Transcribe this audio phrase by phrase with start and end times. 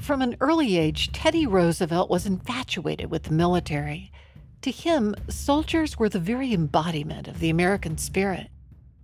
[0.00, 4.10] From an early age, Teddy Roosevelt was infatuated with the military.
[4.62, 8.48] To him, soldiers were the very embodiment of the American spirit.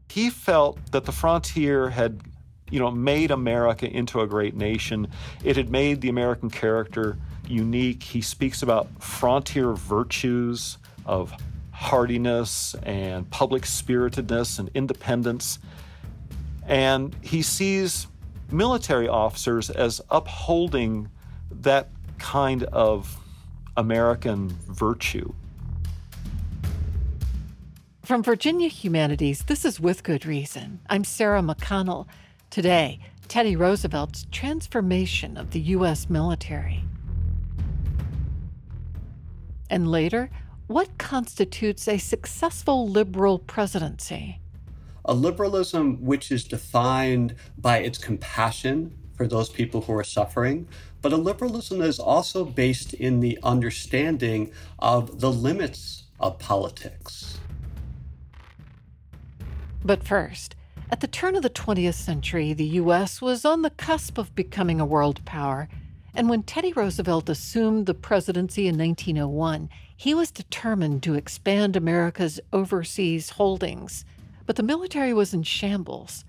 [0.08, 2.22] He felt that the frontier had,
[2.70, 5.08] you know, made America into a great nation.
[5.44, 8.02] It had made the American character unique.
[8.02, 11.32] He speaks about frontier virtues of
[11.72, 15.58] hardiness and public spiritedness and independence.
[16.66, 18.06] And he sees
[18.50, 21.08] military officers as upholding
[21.50, 23.18] that kind of
[23.76, 25.32] American virtue.
[28.02, 30.80] From Virginia Humanities, this is With Good Reason.
[30.88, 32.06] I'm Sarah McConnell.
[32.50, 36.08] Today, Teddy Roosevelt's transformation of the U.S.
[36.08, 36.84] military.
[39.68, 40.30] And later,
[40.68, 44.40] what constitutes a successful liberal presidency?
[45.06, 50.68] A liberalism which is defined by its compassion for those people who are suffering,
[51.00, 57.38] but a liberalism that is also based in the understanding of the limits of politics.
[59.84, 60.56] But first,
[60.90, 63.22] at the turn of the 20th century, the U.S.
[63.22, 65.68] was on the cusp of becoming a world power.
[66.14, 72.40] And when Teddy Roosevelt assumed the presidency in 1901, he was determined to expand America's
[72.52, 74.04] overseas holdings
[74.46, 76.24] but the military was in shambles.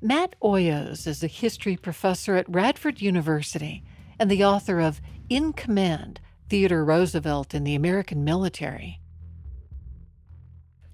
[0.00, 3.82] Matt Oyos is a history professor at Radford University
[4.18, 9.00] and the author of In Command Theodore Roosevelt in the American Military.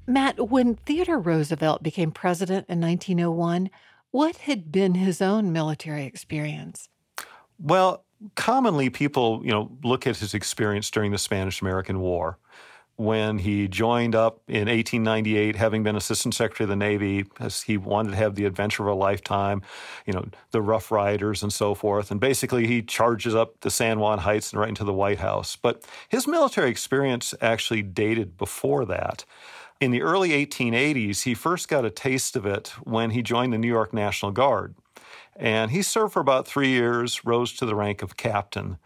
[0.07, 3.69] Matt, when Theodore Roosevelt became president in 1901,
[4.11, 6.89] what had been his own military experience?
[7.59, 8.05] Well,
[8.35, 12.39] commonly people, you know, look at his experience during the Spanish American War
[12.99, 17.77] when he joined up in 1898, having been Assistant Secretary of the Navy, as he
[17.77, 19.63] wanted to have the adventure of a lifetime,
[20.05, 22.11] you know, the Rough Riders and so forth.
[22.11, 25.55] And basically, he charges up the San Juan Heights and right into the White House.
[25.55, 29.25] But his military experience actually dated before that.
[29.81, 33.59] In the early 1880s, he first got a taste of it when he joined the
[33.59, 34.75] New York National Guard.
[35.37, 38.79] And he served for about three years, rose to the rank of captain.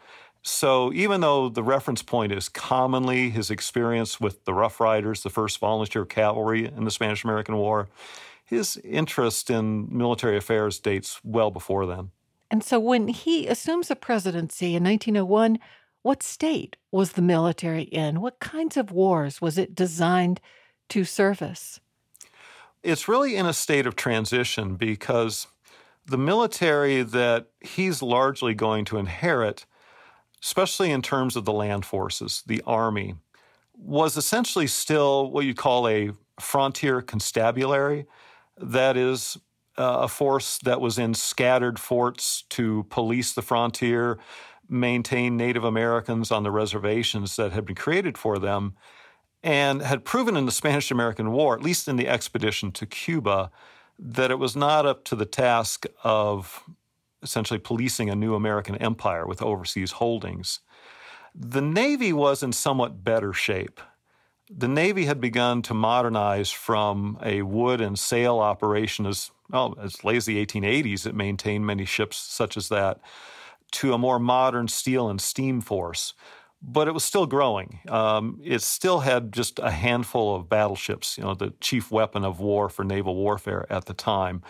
[0.43, 5.31] So even though the reference point is commonly his experience with the Rough Riders, the
[5.31, 7.89] first volunteer cavalry in the Spanish American War,
[8.45, 12.11] his interest in military affairs dates well before then.
[12.51, 15.59] And so when he assumes the presidency in 1901,
[16.03, 18.21] what state was the military in?
[18.21, 20.41] What kinds of wars was it designed
[20.91, 21.81] to service?
[22.83, 25.47] It's really in a state of transition because
[26.05, 29.65] the military that he's largely going to inherit
[30.43, 33.15] especially in terms of the land forces, the army,
[33.75, 36.11] was essentially still what you'd call a
[36.41, 38.07] frontier constabulary.
[38.59, 39.39] That is,
[39.79, 44.19] uh, a force that was in scattered forts to police the frontier,
[44.69, 48.75] maintain Native Americans on the reservations that had been created for them,
[49.43, 53.51] and had proven in the Spanish American War, at least in the expedition to Cuba,
[53.99, 56.65] that it was not up to the task of
[57.23, 60.61] essentially policing a new American empire with overseas holdings.
[61.35, 63.81] The Navy was in somewhat better shape.
[64.51, 70.05] The Navy had begun to modernize from a wood and sail operation as well as
[70.05, 71.07] late as the 1880s.
[71.07, 73.01] It maintained many ships such as that
[73.73, 76.15] to a more modern steel and steam force.
[76.65, 77.81] But it was still growing.
[77.89, 82.39] Um, it still had just a handful of battleships, you know, the chief weapon of
[82.39, 84.43] war for naval warfare at the time.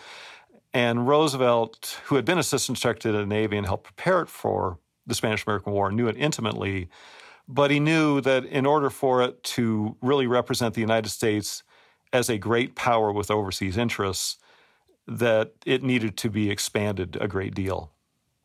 [0.73, 4.79] And Roosevelt, who had been Assistant Secretary of the Navy and helped prepare it for
[5.05, 6.89] the Spanish American War, knew it intimately.
[7.47, 11.63] But he knew that in order for it to really represent the United States
[12.11, 14.37] as a great power with overseas interests,
[15.07, 17.91] that it needed to be expanded a great deal.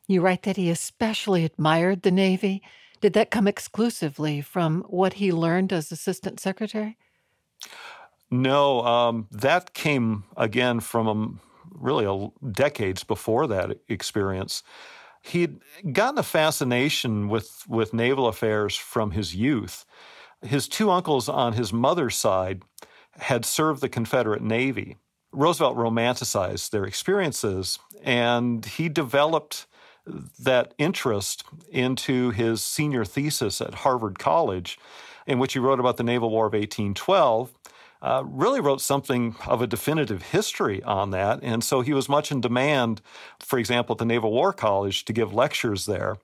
[0.07, 2.63] You write that he especially admired the Navy.
[3.01, 6.97] Did that come exclusively from what he learned as Assistant Secretary?
[8.31, 11.41] No, um, that came again from
[11.79, 14.63] really a, decades before that experience.
[15.23, 15.61] He'd
[15.93, 19.85] gotten a fascination with, with naval affairs from his youth.
[20.43, 22.63] His two uncles on his mother's side
[23.19, 24.97] had served the Confederate Navy.
[25.33, 29.67] Roosevelt romanticized their experiences, and he developed
[30.39, 34.79] that interest into his senior thesis at Harvard College,
[35.27, 37.53] in which he wrote about the Naval War of 1812
[38.01, 41.41] uh, really wrote something of a definitive history on that.
[41.43, 43.01] And so he was much in demand,
[43.41, 46.19] for example, at the Naval War College to give lectures there.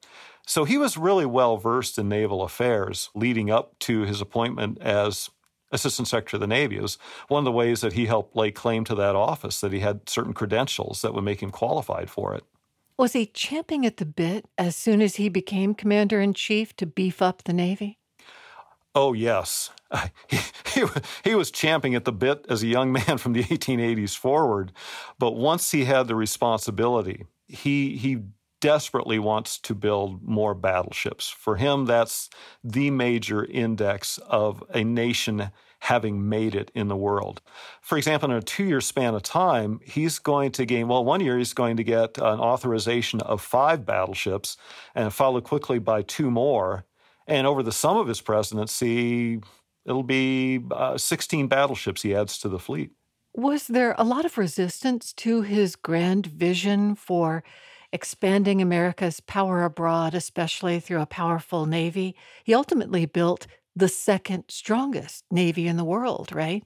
[0.47, 5.31] So he was really well versed in naval affairs leading up to his appointment as
[5.73, 6.77] Assistant Secretary of the Navy.
[6.77, 6.99] It was
[7.29, 10.09] one of the ways that he helped lay claim to that office, that he had
[10.09, 12.45] certain credentials that would make him qualified for it.
[12.97, 16.87] Was he champing at the bit as soon as he became commander in chief to
[16.87, 17.99] beef up the Navy?
[18.95, 19.71] Oh, yes.
[20.29, 20.39] He,
[20.75, 20.87] he,
[21.23, 24.73] he, was champing at the bit as a young man from the 1880s forward.
[25.21, 28.23] But once he had the responsibility, he, he
[28.61, 31.29] desperately wants to build more battleships.
[31.29, 32.29] For him, that's
[32.65, 35.51] the major index of a nation
[35.81, 37.43] having made it in the world.
[37.83, 41.21] For example, in a two year span of time, he's going to gain, well, one
[41.21, 44.57] year he's going to get an authorization of five battleships
[44.95, 46.87] and followed quickly by two more.
[47.27, 49.41] And over the sum of his presidency,
[49.87, 52.93] it'll be uh, 16 battleships he adds to the fleet.
[53.35, 57.43] Was there a lot of resistance to his grand vision for
[57.93, 62.15] expanding America's power abroad, especially through a powerful navy?
[62.45, 66.63] He ultimately built the second strongest navy in the world, right?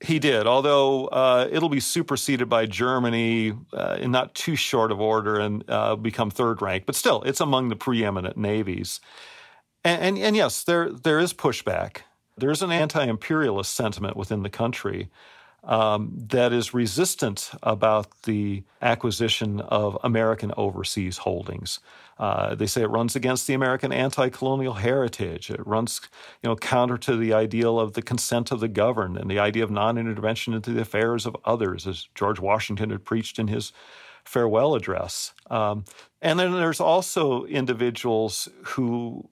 [0.00, 5.00] He did, although uh, it'll be superseded by Germany uh, in not too short of
[5.00, 6.84] order and uh, become third rank.
[6.86, 8.98] But still, it's among the preeminent navies.
[9.84, 12.02] And, and, and yes, there there is pushback.
[12.36, 15.10] There is an anti-imperialist sentiment within the country
[15.64, 21.80] um, that is resistant about the acquisition of American overseas holdings.
[22.18, 25.50] Uh, they say it runs against the American anti-colonial heritage.
[25.50, 26.00] It runs,
[26.42, 29.64] you know, counter to the ideal of the consent of the governed and the idea
[29.64, 33.72] of non-intervention into the affairs of others, as George Washington had preached in his
[34.24, 35.32] farewell address.
[35.50, 35.84] Um,
[36.20, 39.28] and then there's also individuals who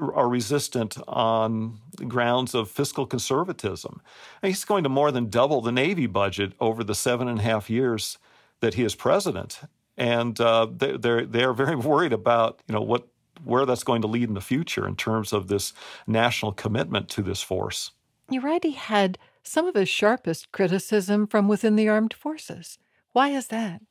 [0.00, 4.00] are resistant on grounds of fiscal conservatism.
[4.42, 7.42] And he's going to more than double the Navy budget over the seven and a
[7.42, 8.18] half years
[8.60, 9.60] that he is president,
[9.96, 13.06] and uh, they, they're they're very worried about you know what
[13.44, 15.72] where that's going to lead in the future in terms of this
[16.06, 17.90] national commitment to this force.
[18.30, 18.62] You're right.
[18.64, 22.78] He had some of his sharpest criticism from within the armed forces.
[23.12, 23.82] Why is that?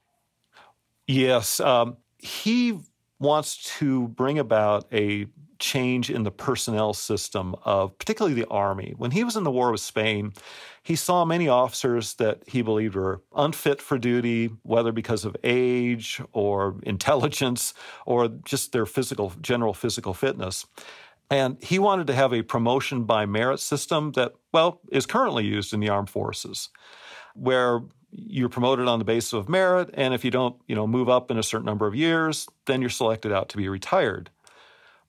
[1.08, 2.80] Yes, um, he
[3.20, 5.28] wants to bring about a
[5.64, 8.94] change in the personnel system of particularly the Army.
[8.98, 10.34] When he was in the war with Spain,
[10.84, 16.22] he saw many officers that he believed were unfit for duty, whether because of age
[16.34, 17.74] or intelligence
[18.06, 20.66] or just their physical, general physical fitness.
[21.32, 25.74] And he wanted to have a promotion by merit system that, well, is currently used
[25.74, 26.70] in the armed forces,
[27.34, 27.80] where
[28.12, 31.32] you're promoted on the basis of merit, and if you don't, you know, move up
[31.32, 34.30] in a certain number of years, then you're selected out to be retired.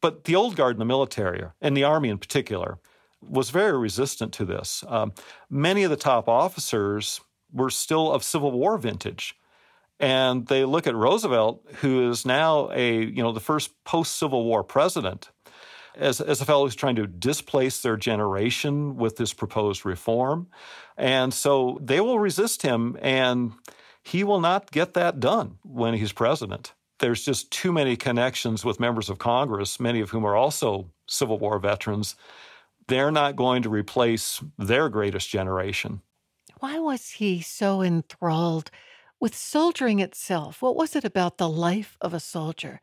[0.04, 2.78] But the old guard in the military, and the Army in particular,
[3.22, 4.84] was very resistant to this.
[4.86, 5.14] Um,
[5.48, 9.34] many of the top officers were still of Civil War vintage.
[9.98, 14.44] And they look at Roosevelt, who is now a, you know, the first post Civil
[14.44, 15.30] War president,
[15.96, 20.48] as, as a fellow who's trying to displace their generation with this proposed reform.
[20.98, 23.52] And so they will resist him, and
[24.02, 28.80] he will not get that done when he's president there's just too many connections with
[28.80, 32.16] members of Congress, many of whom are also Civil War veterans.
[32.86, 36.02] They're not going to replace their greatest generation.
[36.60, 38.70] Why was he so enthralled
[39.20, 40.62] with soldiering itself?
[40.62, 42.80] What was it about the life of a soldier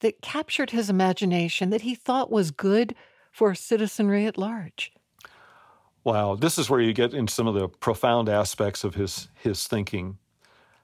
[0.00, 2.94] that captured his imagination that he thought was good
[3.30, 4.92] for citizenry at large?
[6.04, 9.68] Wow, this is where you get into some of the profound aspects of his his
[9.68, 10.18] thinking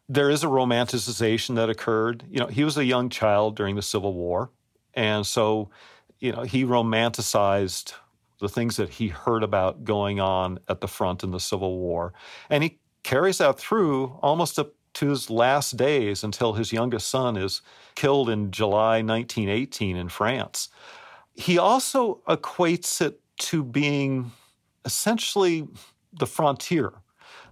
[0.08, 2.24] there is a romanticization that occurred.
[2.30, 4.50] You know, he was a young child during the Civil War,
[4.94, 5.70] and so,
[6.18, 7.92] you know, he romanticized
[8.40, 12.14] the things that he heard about going on at the front in the Civil War,
[12.48, 17.36] and he carries that through almost up to his last days until his youngest son
[17.36, 17.62] is
[17.94, 20.70] killed in July 1918 in France.
[21.34, 24.32] He also equates it to being
[24.84, 25.68] essentially
[26.12, 26.94] the frontier.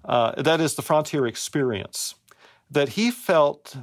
[0.04, 2.14] Uh, that is the frontier experience
[2.70, 3.76] that he felt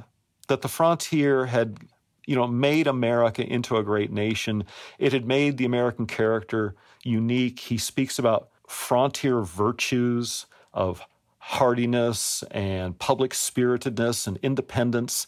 [0.48, 1.78] that the frontier had
[2.26, 4.64] you know made America into a great nation.
[4.98, 7.60] It had made the American character unique.
[7.60, 11.02] He speaks about frontier virtues of
[11.38, 15.26] hardiness and public spiritedness and independence.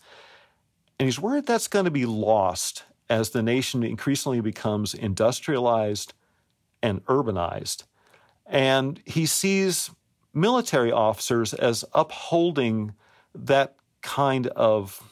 [0.99, 6.15] And he's worried that's going to be lost as the nation increasingly becomes industrialized
[6.83, 7.85] and urbanized.
[8.47, 9.91] And he sees
[10.33, 12.95] military officers as upholding
[13.45, 15.03] that kind of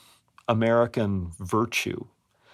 [0.49, 2.07] American virtue.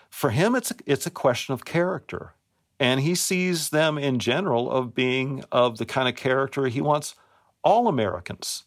[0.09, 2.35] For him, it's a, it's a question of character.
[2.79, 7.15] And he sees them in general of being of the kind of character he wants
[7.63, 8.65] all Americans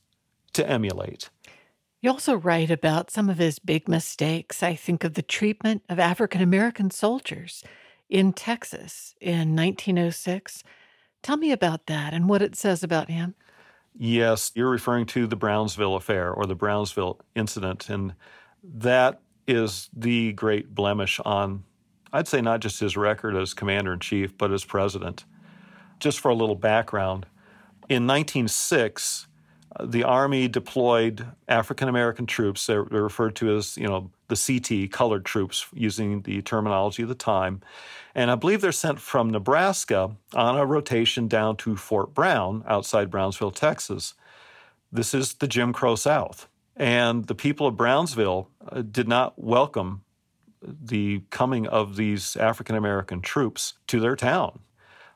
[0.54, 1.30] to emulate.
[2.02, 4.62] You also write about some of his big mistakes.
[4.62, 7.64] I think of the treatment of African American soldiers
[8.10, 10.64] in Texas in 1906.
[11.24, 13.36] Tell me about that and what it says about him.
[13.98, 17.90] Yes, you're referring to the Brownsville affair or the Brownsville incident.
[17.90, 18.16] And
[18.64, 21.64] that is the great blemish on,
[22.12, 25.26] I'd say, not just his record as commander in chief, but as president.
[26.00, 27.26] Just for a little background,
[27.90, 29.28] in 1906,
[29.82, 32.66] the Army deployed African American troops.
[32.68, 37.10] They're, they're, referred to as, you know, the CT, colored troops, using the terminology of
[37.10, 37.62] the time.
[38.14, 43.10] And I believe they're sent from Nebraska on a rotation down to Fort Brown outside
[43.10, 44.14] Brownsville, Texas.
[44.92, 46.48] This is the Jim Crow South.
[46.76, 50.04] And the people of Brownsville uh, did not welcome
[50.62, 54.60] the coming of these African American troops to their town.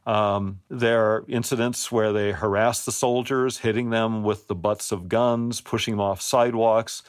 [0.08, 5.10] Um, there are incidents where they harass the soldiers, hitting them with the butts of
[5.10, 7.04] guns, pushing them off sidewalks.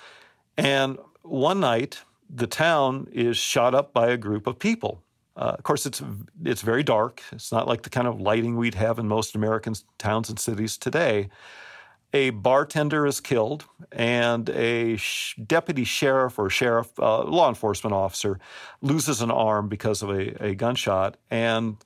[0.57, 5.01] And one night, the town is shot up by a group of people.
[5.37, 6.03] Uh, of course, it's
[6.45, 7.23] it's very dark.
[7.31, 10.77] It's not like the kind of lighting we'd have in most American towns and cities
[10.77, 11.29] today.
[12.13, 18.41] A bartender is killed, and a sh- deputy sheriff or sheriff, uh, law enforcement officer,
[18.81, 21.19] loses an arm because of a, a gunshot.
[21.31, 21.77] And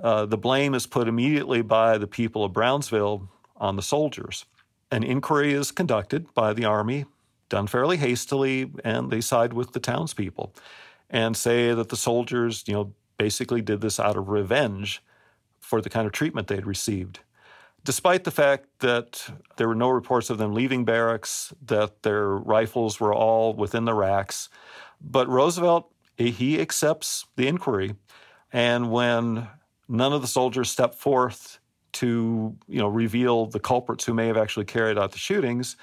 [0.00, 4.44] uh, the blame is put immediately by the people of Brownsville on the soldiers.
[4.90, 7.06] An inquiry is conducted by the Army,
[7.48, 10.54] done fairly hastily, and they side with the townspeople
[11.10, 15.02] and say that the soldiers, you know, basically did this out of revenge
[15.60, 17.20] for the kind of treatment they'd received.
[17.84, 23.00] Despite the fact that there were no reports of them leaving barracks, that their rifles
[23.00, 24.48] were all within the racks,
[25.00, 27.94] but Roosevelt, he accepts the inquiry.
[28.52, 29.48] And when
[29.92, 31.60] None of the soldiers stepped forth
[31.92, 35.76] to you know reveal the culprits who may have actually carried out the shootings.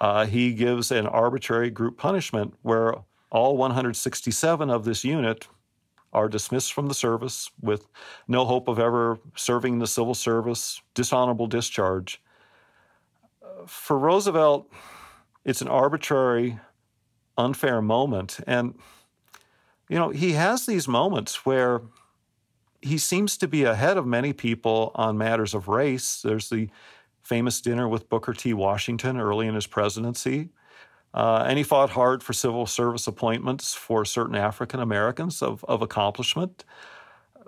[0.00, 2.94] Uh, he gives an arbitrary group punishment where
[3.30, 5.46] all 167 of this unit
[6.14, 7.86] are dismissed from the service with
[8.28, 12.22] no hope of ever serving the civil service, dishonorable discharge.
[13.66, 14.72] For Roosevelt,
[15.44, 16.58] it's an arbitrary,
[17.36, 18.38] unfair moment.
[18.46, 18.78] And,
[19.90, 21.82] you know, he has these moments where
[22.84, 26.20] he seems to be ahead of many people on matters of race.
[26.22, 26.68] There's the
[27.22, 28.52] famous dinner with Booker T.
[28.52, 30.50] Washington early in his presidency.
[31.14, 35.80] Uh, and he fought hard for civil service appointments for certain African Americans of, of
[35.80, 36.64] accomplishment.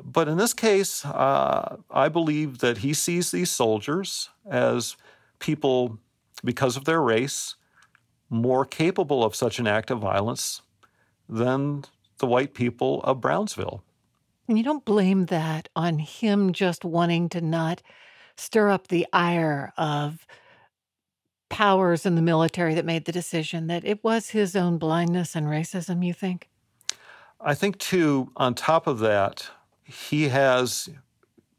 [0.03, 4.97] But in this case, uh, I believe that he sees these soldiers as
[5.39, 5.99] people,
[6.45, 7.57] because of their race,
[8.31, 10.63] more capable of such an act of violence
[11.29, 11.85] than
[12.19, 13.83] the white people of Brownsville.
[14.49, 17.83] And you don't blame that on him just wanting to not
[18.37, 20.27] stir up the ire of
[21.49, 25.47] powers in the military that made the decision, that it was his own blindness and
[25.47, 26.49] racism, you think?
[27.41, 29.49] I think, too, on top of that,
[29.85, 30.89] he has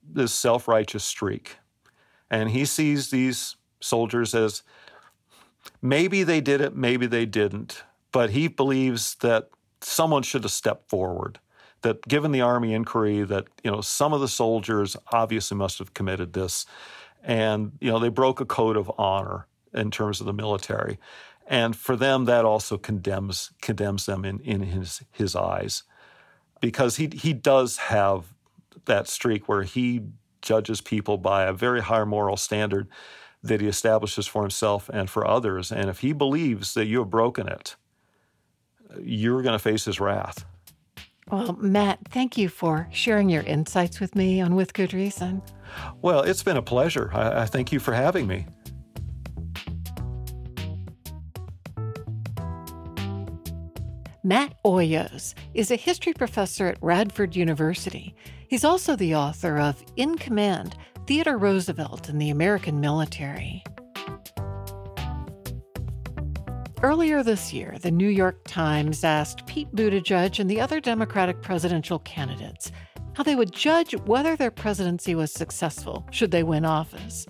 [0.03, 1.57] this self righteous streak.
[2.29, 4.63] And he sees these soldiers as
[5.81, 7.83] maybe they did it, maybe they didn't.
[8.11, 9.49] But he believes that
[9.81, 11.39] someone should have stepped forward
[11.81, 15.93] that given the Army inquiry, that you know some of the soldiers obviously must have
[15.93, 16.65] committed this,
[17.23, 20.97] and you know they broke a code of honor in terms of the military,
[21.47, 25.83] and for them that also condemns condemns them in in his his eyes,
[26.61, 28.33] because he he does have
[28.85, 30.01] that streak where he
[30.41, 32.87] judges people by a very high moral standard
[33.43, 37.09] that he establishes for himself and for others, and if he believes that you have
[37.09, 37.75] broken it,
[38.99, 40.45] you're going to face his wrath.
[41.29, 45.41] Well, Matt, thank you for sharing your insights with me on With Good Reason.
[46.01, 47.11] Well, it's been a pleasure.
[47.13, 48.45] I, I thank you for having me.
[54.23, 58.13] Matt Oyos is a history professor at Radford University.
[58.49, 63.63] He's also the author of In Command Theodore Roosevelt and the American Military.
[66.83, 71.97] Earlier this year, the New York Times asked Pete Buttigieg and the other Democratic presidential
[71.99, 72.71] candidates
[73.13, 77.25] how they would judge whether their presidency was successful should they win office.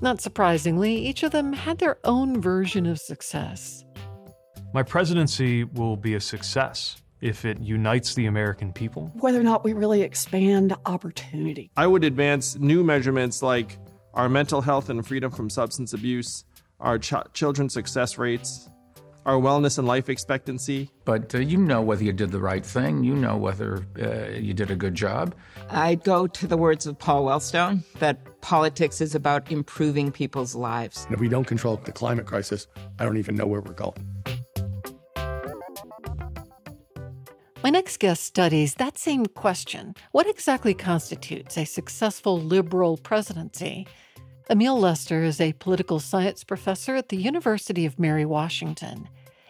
[0.00, 3.84] Not surprisingly, each of them had their own version of success.
[4.72, 9.12] My presidency will be a success if it unites the American people.
[9.16, 11.70] Whether or not we really expand opportunity.
[11.76, 13.78] I would advance new measurements like
[14.14, 16.46] our mental health and freedom from substance abuse,
[16.80, 18.70] our ch- children's success rates,
[19.26, 20.88] our wellness and life expectancy.
[21.04, 23.02] But uh, you know whether you did the right thing.
[23.04, 25.34] You know whether uh, you did a good job.
[25.68, 31.04] I go to the words of Paul Wellstone that politics is about improving people's lives.
[31.06, 32.68] And if we don't control the climate crisis,
[33.00, 33.94] I don't even know where we're going.
[37.64, 43.88] My next guest studies that same question What exactly constitutes a successful liberal presidency?
[44.48, 49.08] Emile Lester is a political science professor at the University of Mary Washington.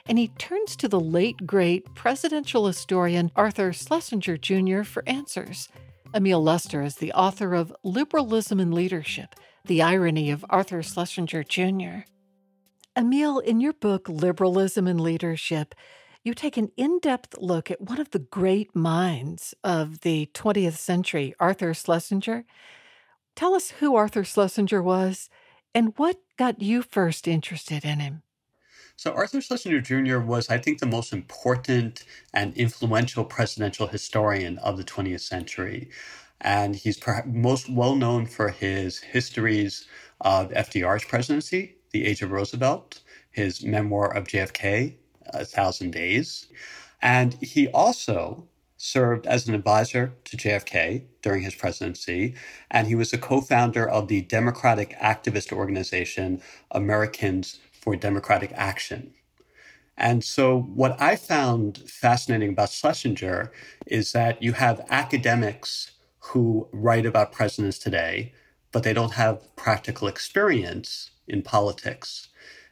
[0.09, 4.83] And he turns to the late great presidential historian Arthur Schlesinger Jr.
[4.83, 5.69] for answers.
[6.15, 9.35] Emile Lester is the author of Liberalism and Leadership
[9.65, 12.05] The Irony of Arthur Schlesinger Jr.
[12.97, 15.75] Emile, in your book, Liberalism and Leadership,
[16.23, 20.77] you take an in depth look at one of the great minds of the 20th
[20.77, 22.45] century, Arthur Schlesinger.
[23.35, 25.29] Tell us who Arthur Schlesinger was
[25.75, 28.23] and what got you first interested in him.
[28.97, 30.21] So, Arthur Schlesinger Jr.
[30.21, 35.91] was, I think, the most important and influential presidential historian of the 20th century.
[36.41, 39.87] And he's perhaps most well known for his histories
[40.23, 46.47] of FDR's presidency, The Age of Roosevelt, his memoir of JFK, a thousand days.
[47.03, 52.35] And he also served as an advisor to JFK during his presidency,
[52.71, 59.15] and he was a co founder of the Democratic activist organization Americans for Democratic Action.
[59.97, 63.53] And so, what I found fascinating about Schlesinger
[63.87, 68.35] is that you have academics who write about presidents today,
[68.73, 72.29] but they don't have practical experience in politics.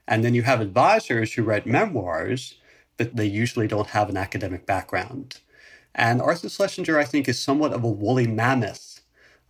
[0.09, 2.59] And then you have advisors who write memoirs,
[2.97, 5.39] but they usually don't have an academic background.
[5.95, 9.01] And Arthur Schlesinger, I think, is somewhat of a woolly mammoth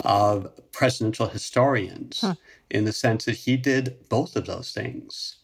[0.04, 2.35] of presidential historians huh.
[2.68, 5.38] in the sense that he did both of those things.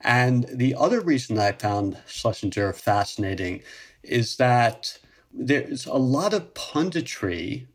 [0.00, 3.62] And the other reason I found Schlesinger fascinating
[4.02, 4.98] is that
[5.32, 7.66] there's a lot of punditry,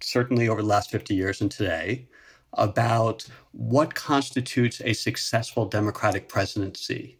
[0.00, 2.06] certainly over the last 50 years and today,
[2.54, 7.18] about what constitutes a successful Democratic presidency.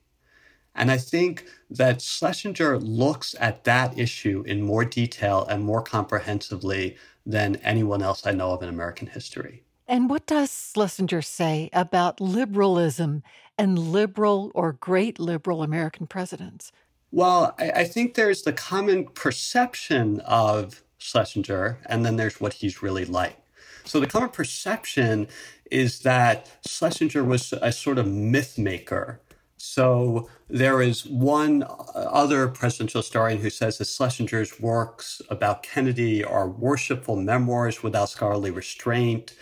[0.75, 6.97] And I think that Schlesinger looks at that issue in more detail and more comprehensively
[7.27, 9.65] than anyone else I know of in American history.
[9.89, 13.23] And what does Schlesinger say about liberalism
[13.59, 16.73] and liberal or great liberal American presidents?
[17.11, 22.83] Well, I, I think there's the common perception of Schlesinger, and then there's what he's
[22.83, 23.37] really like.
[23.85, 25.29] So the common perception
[25.71, 29.21] is that Schlesinger was a sort of myth maker.
[29.57, 36.49] So there is one other presidential historian who says that Schlesinger's works about Kennedy are
[36.49, 39.35] worshipful memoirs without scholarly restraint,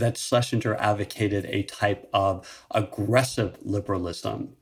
[0.00, 4.56] that Schlesinger advocated a type of aggressive liberalism.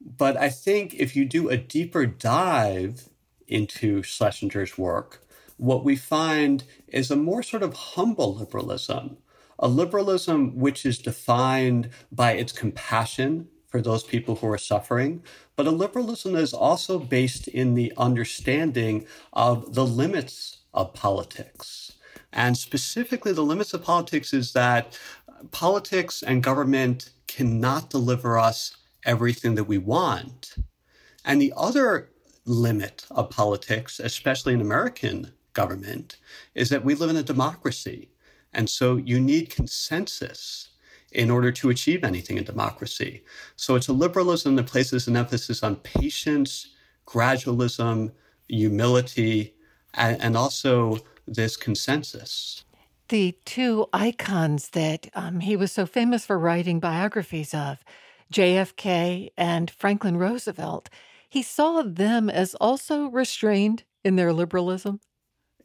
[0.00, 3.08] But I think if you do a deeper dive
[3.46, 9.18] into Schlesinger's work, what we find is a more sort of humble liberalism,
[9.58, 15.22] a liberalism which is defined by its compassion for those people who are suffering,
[15.56, 21.81] but a liberalism that is also based in the understanding of the limits of politics.
[22.32, 28.76] And specifically, the limits of politics is that uh, politics and government cannot deliver us
[29.04, 30.56] everything that we want.
[31.24, 32.10] And the other
[32.44, 36.16] limit of politics, especially in American government
[36.54, 38.10] is that we live in a democracy.
[38.52, 40.70] And so you need consensus
[41.12, 43.22] in order to achieve anything in democracy.
[43.56, 46.68] So it's a liberalism that places an emphasis on patience,
[47.06, 48.12] gradualism,
[48.48, 49.54] humility,
[49.94, 52.64] and, and also this consensus.
[53.08, 57.78] The two icons that um, he was so famous for writing biographies of,
[58.32, 60.88] JFK and Franklin Roosevelt,
[61.28, 65.00] he saw them as also restrained in their liberalism.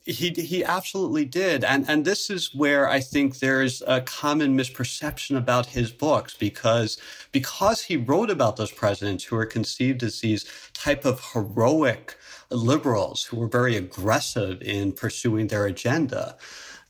[0.05, 5.35] He he absolutely did, and and this is where I think there's a common misperception
[5.35, 6.97] about his books because
[7.33, 12.15] because he wrote about those presidents who are conceived as these type of heroic
[12.49, 16.37] liberals who were very aggressive in pursuing their agenda.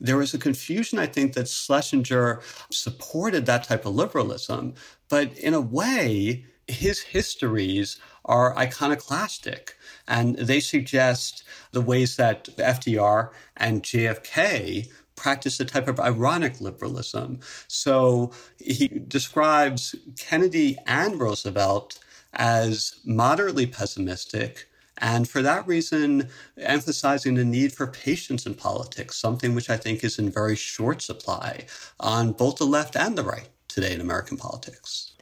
[0.00, 2.40] There was a confusion, I think, that Schlesinger
[2.70, 4.74] supported that type of liberalism,
[5.08, 9.76] but in a way, his histories are iconoclastic.
[10.06, 11.42] And they suggest
[11.72, 17.40] the ways that FDR and JFK practiced a type of ironic liberalism.
[17.66, 21.98] So he describes Kennedy and Roosevelt
[22.32, 24.67] as moderately pessimistic.
[24.98, 30.02] And for that reason, emphasizing the need for patience in politics, something which I think
[30.04, 31.66] is in very short supply
[32.00, 35.12] on both the left and the right today in American politics.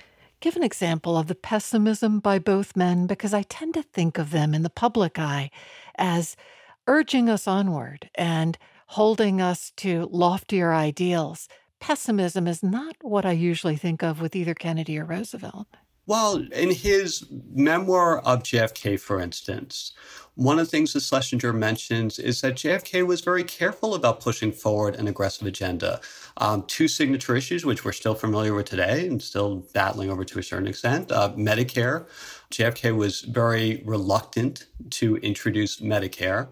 [0.40, 4.30] Give an example of the pessimism by both men because I tend to think of
[4.30, 5.50] them in the public eye
[5.96, 6.36] as
[6.86, 8.58] urging us onward and
[8.88, 11.48] holding us to loftier ideals.
[11.80, 15.68] Pessimism is not what I usually think of with either Kennedy or Roosevelt.
[16.06, 19.92] Well, in his memoir of JFK, for instance,
[20.34, 24.50] One of the things that Schlesinger mentions is that JFK was very careful about pushing
[24.50, 26.00] forward an aggressive agenda.
[26.38, 30.38] Um, two signature issues, which we're still familiar with today and still battling over to
[30.38, 32.06] a certain extent uh, Medicare.
[32.50, 36.48] JFK was very reluctant to introduce Medicare,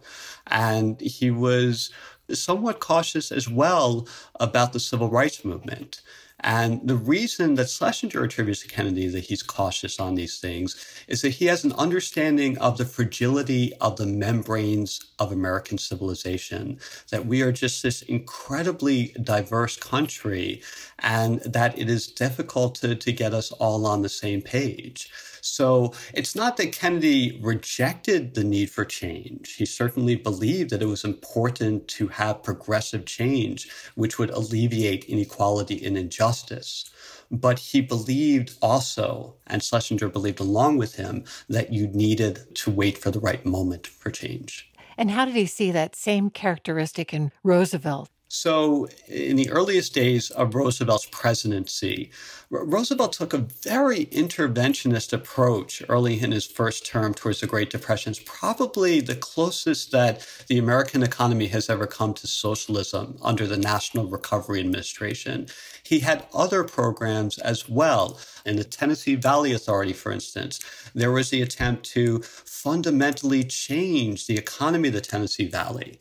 [0.49, 1.91] and he was
[2.31, 4.07] somewhat cautious as well
[4.41, 6.03] about the civil rights movement.
[6.45, 10.77] And the reason that Schlesinger attributes to Kennedy that he's cautious on these things
[11.09, 16.79] is that he has an understanding of the fragility of the membranes of American civilization,
[17.11, 20.63] that we are just this incredibly diverse country,
[20.99, 25.11] and that it is difficult to, to get us all on the same page.
[25.45, 29.55] So it's not that Kennedy rejected the need for change.
[29.57, 35.85] He certainly believed that it was important to have progressive change, which would alleviate inequality
[35.85, 36.91] and injustice.
[37.31, 42.97] But he believed also, and Schlesinger believed along with him, that you needed to wait
[42.97, 44.71] for the right moment for change.
[44.97, 48.09] And how did he see that same characteristic in Roosevelt?
[48.29, 52.11] So, in the earliest days of Roosevelt's presidency,
[52.51, 58.11] Roosevelt took a very interventionist approach early in his first term towards the Great Depression.
[58.11, 63.59] It's probably the closest that the American economy has ever come to socialism under the
[63.59, 65.47] National Recovery Administration.
[65.83, 68.19] He had other programs as well.
[68.47, 70.61] In the Tennessee Valley Authority, for instance,
[70.95, 75.99] there was the attempt to fundamentally change the economy of the Tennessee Valley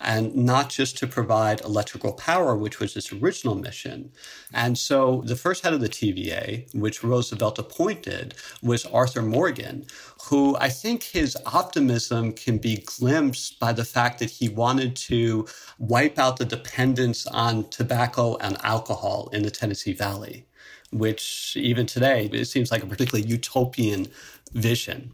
[0.00, 4.12] and not just to provide electrical power, which was its original mission.
[4.52, 9.86] And so the first head of the TVA, which Roosevelt appointed, was Arthur Morgan,
[10.24, 15.46] who I think his optimism can be glimpsed by the fact that he wanted to
[15.78, 20.46] wipe out the dependence on tobacco and alcohol in the Tennessee Valley,
[20.90, 24.08] which even today it seems like a particularly utopian
[24.52, 25.12] vision.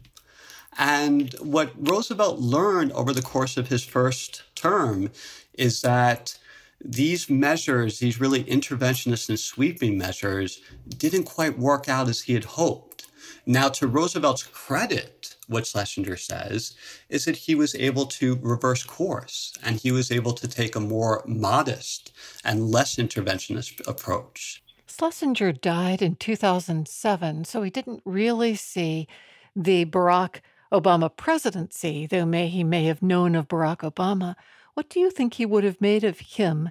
[0.77, 5.11] And what Roosevelt learned over the course of his first term
[5.53, 6.37] is that
[6.83, 12.45] these measures, these really interventionist and sweeping measures, didn't quite work out as he had
[12.45, 13.07] hoped.
[13.45, 16.75] Now, to Roosevelt's credit, what Schlesinger says
[17.09, 20.79] is that he was able to reverse course and he was able to take a
[20.79, 22.11] more modest
[22.43, 24.63] and less interventionist approach.
[24.87, 29.07] Schlesinger died in 2007, so he didn't really see
[29.55, 34.35] the Barack Obama presidency, though may he may have known of Barack Obama,
[34.73, 36.69] what do you think he would have made of him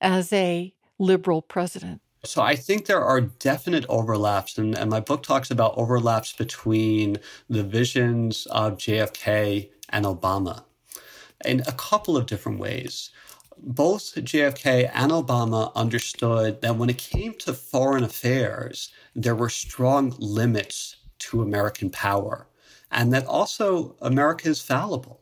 [0.00, 2.00] as a liberal president?
[2.22, 7.16] So I think there are definite overlaps, and, and my book talks about overlaps between
[7.48, 10.64] the visions of JFK and Obama
[11.44, 13.10] in a couple of different ways.
[13.58, 20.14] Both JFK and Obama understood that when it came to foreign affairs, there were strong
[20.18, 22.46] limits to American power
[22.90, 25.20] and that also America is fallible.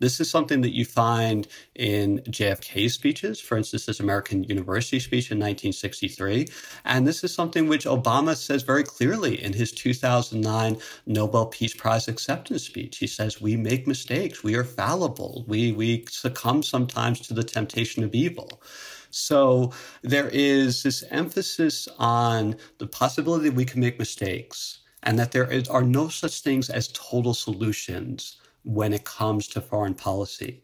[0.00, 5.30] This is something that you find in JFK's speeches, for instance, his American University speech
[5.32, 6.46] in 1963.
[6.84, 10.76] And this is something which Obama says very clearly in his 2009
[11.06, 12.98] Nobel Peace Prize acceptance speech.
[12.98, 18.04] He says, We make mistakes, we are fallible, we, we succumb sometimes to the temptation
[18.04, 18.62] of evil.
[19.10, 25.32] So there is this emphasis on the possibility that we can make mistakes and that
[25.32, 30.62] there is, are no such things as total solutions when it comes to foreign policy.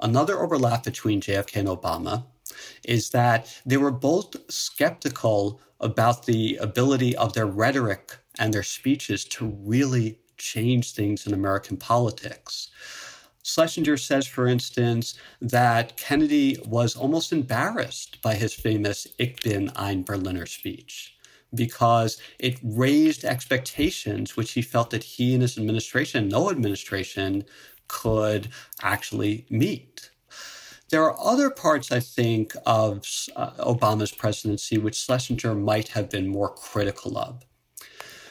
[0.00, 2.24] Another overlap between JFK and Obama
[2.84, 9.24] is that they were both skeptical about the ability of their rhetoric and their speeches
[9.24, 12.70] to really change things in American politics.
[13.44, 20.04] Schlesinger says, for instance, that Kennedy was almost embarrassed by his famous Ich bin ein
[20.04, 21.11] Berliner speech
[21.54, 27.44] because it raised expectations, which he felt that he and his administration, no administration,
[27.88, 28.48] could
[28.82, 30.10] actually meet.
[30.90, 32.98] There are other parts, I think, of
[33.34, 37.44] uh, Obama's presidency which Schlesinger might have been more critical of.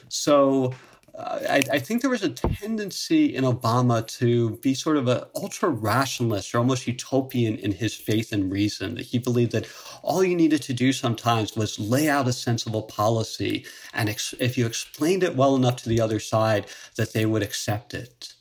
[0.09, 0.73] So,
[1.21, 5.69] I, I, think there was a tendency in Obama to be sort of an ultra
[5.69, 8.95] rationalist or almost utopian in his faith and reason.
[8.95, 9.67] That he believed that
[10.01, 14.57] all you needed to do sometimes was lay out a sensible policy, and ex- if
[14.57, 18.33] you explained it well enough to the other side, that they would accept it.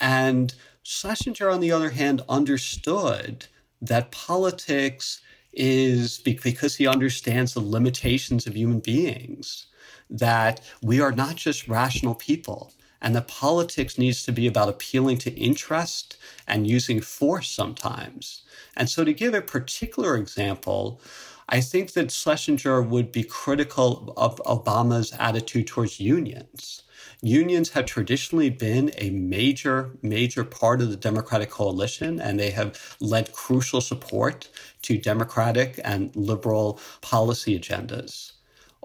[0.00, 3.46] And Schlesinger, on the other hand, understood
[3.82, 5.20] that politics
[5.52, 9.66] is because he understands the limitations of human beings
[10.10, 15.18] that we are not just rational people and that politics needs to be about appealing
[15.18, 16.16] to interest
[16.46, 18.42] and using force sometimes.
[18.76, 21.00] And so, to give a particular example,
[21.48, 26.82] I think that Schlesinger would be critical of Obama's attitude towards unions.
[27.22, 32.96] Unions have traditionally been a major, major part of the Democratic coalition, and they have
[33.00, 34.48] lent crucial support
[34.82, 38.32] to Democratic and liberal policy agendas.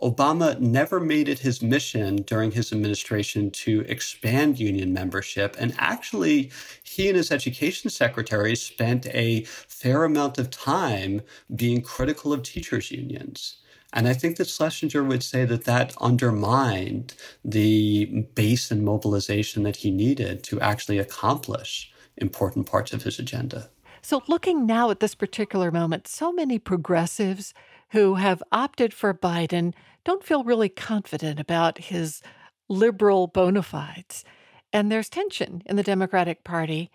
[0.03, 5.55] Obama never made it his mission during his administration to expand union membership.
[5.57, 6.51] And actually,
[6.83, 11.21] he and his education secretary spent a fair amount of time
[11.55, 13.57] being critical of teachers' unions.
[13.93, 17.13] And I think that Schlesinger would say that that undermined
[17.45, 23.69] the base and mobilization that he needed to actually accomplish important parts of his agenda.
[24.01, 27.53] So, looking now at this particular moment, so many progressives
[27.91, 29.73] who have opted for Biden
[30.05, 32.21] don't feel really confident about his
[32.69, 34.23] liberal bona fides.
[34.71, 36.91] And there's tension in the Democratic Party,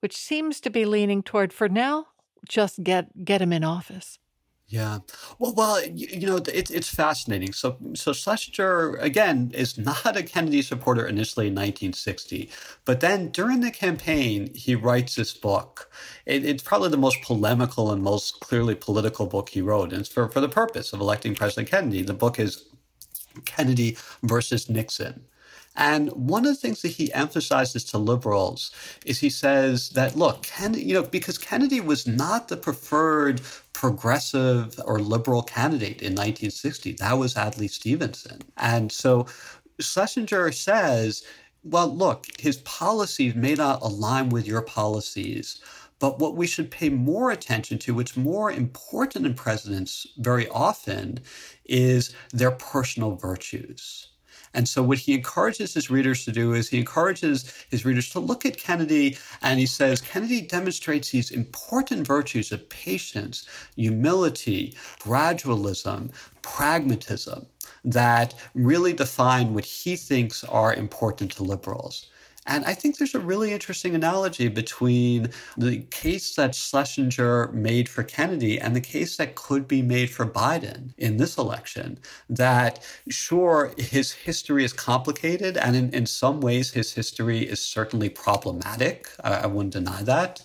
[0.00, 2.06] which seems to be leaning toward, for now,
[2.48, 4.18] just get get him in office.
[4.72, 5.00] Yeah.
[5.38, 7.52] Well, well, you, you know, it's it's fascinating.
[7.52, 12.48] So, so Schlesinger again is not a Kennedy supporter initially in 1960,
[12.86, 15.90] but then during the campaign, he writes this book.
[16.24, 20.08] It, it's probably the most polemical and most clearly political book he wrote, and it's
[20.08, 22.00] for for the purpose of electing President Kennedy.
[22.02, 22.64] The book is
[23.44, 25.26] Kennedy versus Nixon.
[25.76, 28.72] And one of the things that he emphasizes to liberals
[29.06, 33.40] is he says that, look, Kennedy, you know, because Kennedy was not the preferred
[33.82, 38.38] progressive or liberal candidate in 1960, that was Adlai Stevenson.
[38.56, 39.26] And so
[39.80, 41.24] Schlesinger says,
[41.64, 45.60] well, look, his policies may not align with your policies.
[45.98, 51.18] But what we should pay more attention to, what's more important in presidents very often,
[51.64, 54.11] is their personal virtues.
[54.54, 58.18] And so, what he encourages his readers to do is he encourages his readers to
[58.20, 66.10] look at Kennedy and he says Kennedy demonstrates these important virtues of patience, humility, gradualism,
[66.42, 67.46] pragmatism
[67.84, 72.06] that really define what he thinks are important to liberals.
[72.46, 78.02] And I think there's a really interesting analogy between the case that Schlesinger made for
[78.02, 81.98] Kennedy and the case that could be made for Biden in this election.
[82.28, 88.08] That, sure, his history is complicated, and in, in some ways, his history is certainly
[88.08, 89.08] problematic.
[89.22, 90.42] I, I wouldn't deny that.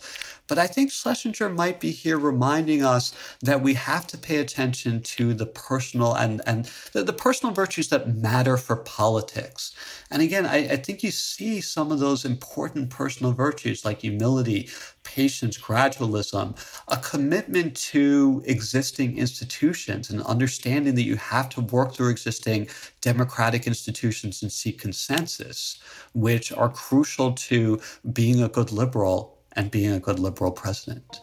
[0.48, 5.02] But I think Schlesinger might be here reminding us that we have to pay attention
[5.02, 9.74] to the personal and, and the, the personal virtues that matter for politics.
[10.10, 14.70] And again, I, I think you see some of those important personal virtues like humility,
[15.04, 16.58] patience, gradualism,
[16.88, 22.70] a commitment to existing institutions and understanding that you have to work through existing
[23.02, 25.80] democratic institutions and seek consensus,
[26.14, 27.80] which are crucial to
[28.14, 31.22] being a good liberal and being a good liberal president.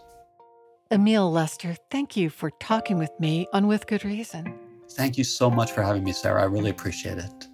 [0.90, 4.58] Emile Lester, thank you for talking with me on With Good Reason.
[4.90, 6.42] Thank you so much for having me, Sarah.
[6.42, 7.48] I really appreciate it.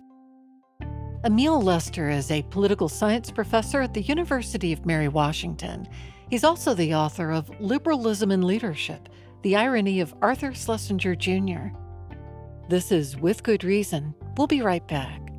[1.25, 5.87] Emile Lester is a political science professor at the University of Mary Washington.
[6.29, 9.09] He's also the author of Liberalism and Leadership
[9.43, 11.69] The Irony of Arthur Schlesinger Jr.
[12.69, 14.15] This is With Good Reason.
[14.37, 15.30] We'll be right back.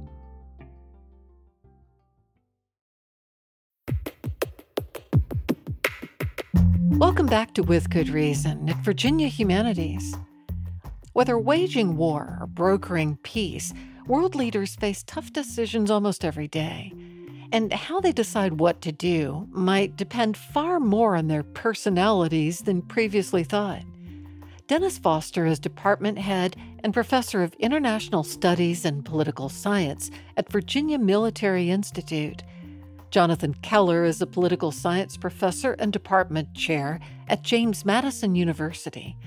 [6.98, 10.14] Welcome back to With Good Reason at Virginia Humanities.
[11.14, 13.74] Whether waging war or brokering peace,
[14.08, 16.94] world leaders face tough decisions almost every day.
[17.52, 22.82] And how they decide what to do might depend far more on their personalities than
[22.82, 23.84] previously thought.
[24.68, 31.00] Dennis Foster is department head and professor of international studies and political science at Virginia
[31.00, 32.44] Military Institute
[33.12, 36.98] Jonathan Keller is a political science professor and department chair
[37.28, 39.18] at James Madison University.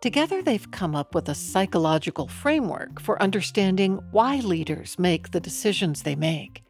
[0.00, 6.02] Together, they've come up with a psychological framework for understanding why leaders make the decisions
[6.02, 6.64] they make.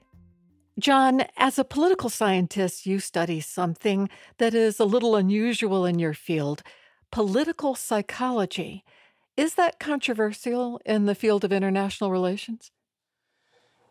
[0.79, 6.15] John, as a political scientist, you study something that is a little unusual in your
[6.15, 6.63] field
[7.11, 8.85] political psychology.
[9.39, 12.71] Is that controversial in the field of international relations?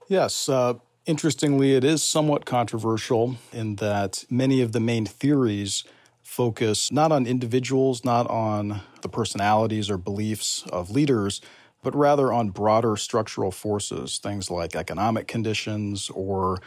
[0.08, 0.48] Yes.
[0.48, 0.76] Uh,
[1.08, 5.86] Interestingly, it is somewhat controversial in that many of the main theories
[6.22, 11.40] focus not on individuals, not on the personalities or beliefs of leaders,
[11.82, 16.58] but rather on broader structural forces, things like economic conditions or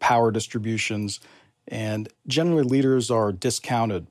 [0.00, 1.20] power distributions.
[1.68, 4.06] And generally, leaders are discounted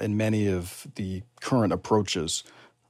[0.00, 2.42] in many of the current approaches.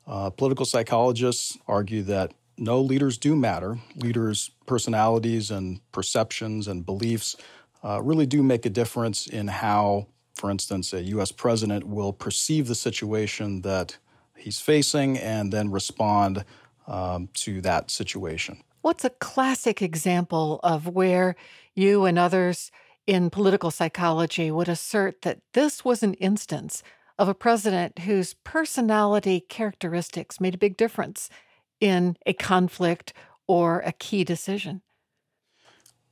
[0.07, 3.79] Uh, political psychologists argue that no, leaders do matter.
[3.97, 7.35] Leaders' personalities and perceptions and beliefs
[7.83, 11.33] uh, really do make a difference in how, for instance, a U.S.
[11.33, 13.97] president will perceive the situation that
[14.37, 16.45] he's facing and then respond
[16.87, 18.63] um, to that situation.
[18.83, 21.37] What's a classic example of where
[21.75, 22.71] you and others
[23.07, 26.83] in political psychology would assert that this was an instance
[27.19, 31.31] of a president whose personality characteristics made a big difference
[31.81, 33.13] in a conflict
[33.47, 34.83] or a key decision?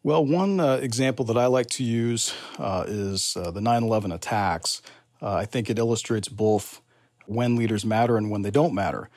[0.03, 4.13] Well, one uh, example that I like to use uh, is uh, the 9 11
[4.13, 4.81] attacks.
[5.21, 6.81] Uh, I think it illustrates both
[7.27, 9.11] when leaders matter and when they don't matter.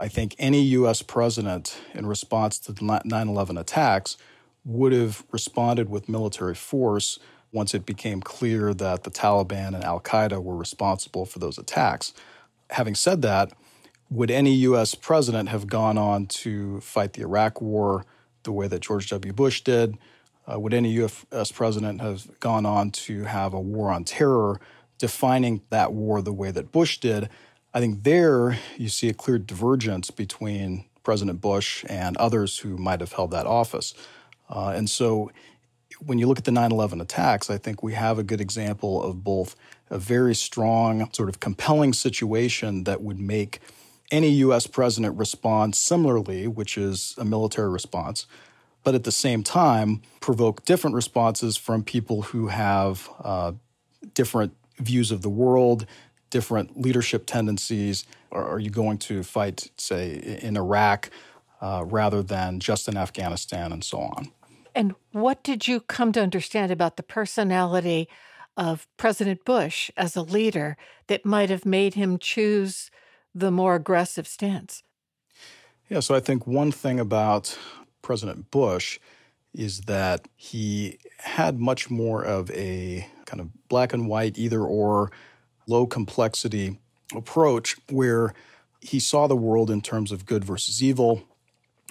[0.00, 1.02] I think any U.S.
[1.02, 4.16] president, in response to the 9 11 attacks,
[4.64, 7.18] would have responded with military force
[7.52, 12.12] once it became clear that the Taliban and Al Qaeda were responsible for those attacks.
[12.70, 13.52] Having said that,
[14.10, 14.94] would any U.S.
[14.94, 18.04] president have gone on to fight the Iraq War
[18.42, 19.32] the way that George W.
[19.32, 19.98] Bush did?
[20.50, 21.52] Uh, would any U.S.
[21.52, 24.60] president have gone on to have a war on terror,
[24.96, 27.28] defining that war the way that Bush did?
[27.74, 33.00] I think there you see a clear divergence between President Bush and others who might
[33.00, 33.92] have held that office.
[34.48, 35.30] Uh, and so
[36.04, 39.02] when you look at the 9 11 attacks, I think we have a good example
[39.02, 39.54] of both
[39.90, 43.60] a very strong, sort of compelling situation that would make
[44.10, 44.66] any U.S.
[44.66, 48.26] president respond similarly, which is a military response,
[48.84, 53.52] but at the same time provoke different responses from people who have uh,
[54.14, 55.86] different views of the world,
[56.30, 58.04] different leadership tendencies?
[58.30, 61.10] Are you going to fight, say, in Iraq
[61.60, 64.30] uh, rather than just in Afghanistan and so on?
[64.74, 68.08] And what did you come to understand about the personality
[68.56, 72.90] of President Bush as a leader that might have made him choose
[73.38, 74.82] the more aggressive stance?
[75.88, 77.56] Yeah, so I think one thing about
[78.02, 78.98] President Bush
[79.54, 85.10] is that he had much more of a kind of black and white, either or
[85.66, 86.78] low complexity
[87.14, 88.34] approach where
[88.80, 91.22] he saw the world in terms of good versus evil.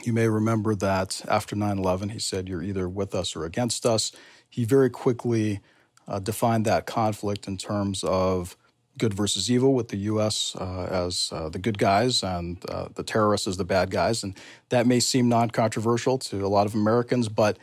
[0.03, 3.85] You may remember that after 9 11, he said, You're either with us or against
[3.85, 4.11] us.
[4.47, 5.59] He very quickly
[6.07, 8.55] uh, defined that conflict in terms of
[8.97, 10.55] good versus evil, with the U.S.
[10.59, 14.23] Uh, as uh, the good guys and uh, the terrorists as the bad guys.
[14.23, 14.37] And
[14.69, 17.57] that may seem non controversial to a lot of Americans, but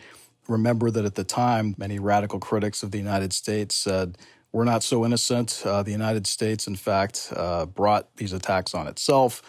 [0.48, 4.18] remember that at the time, many radical critics of the United States said,
[4.52, 5.62] we're not so innocent.
[5.64, 9.42] Uh, the United States, in fact, uh, brought these attacks on itself.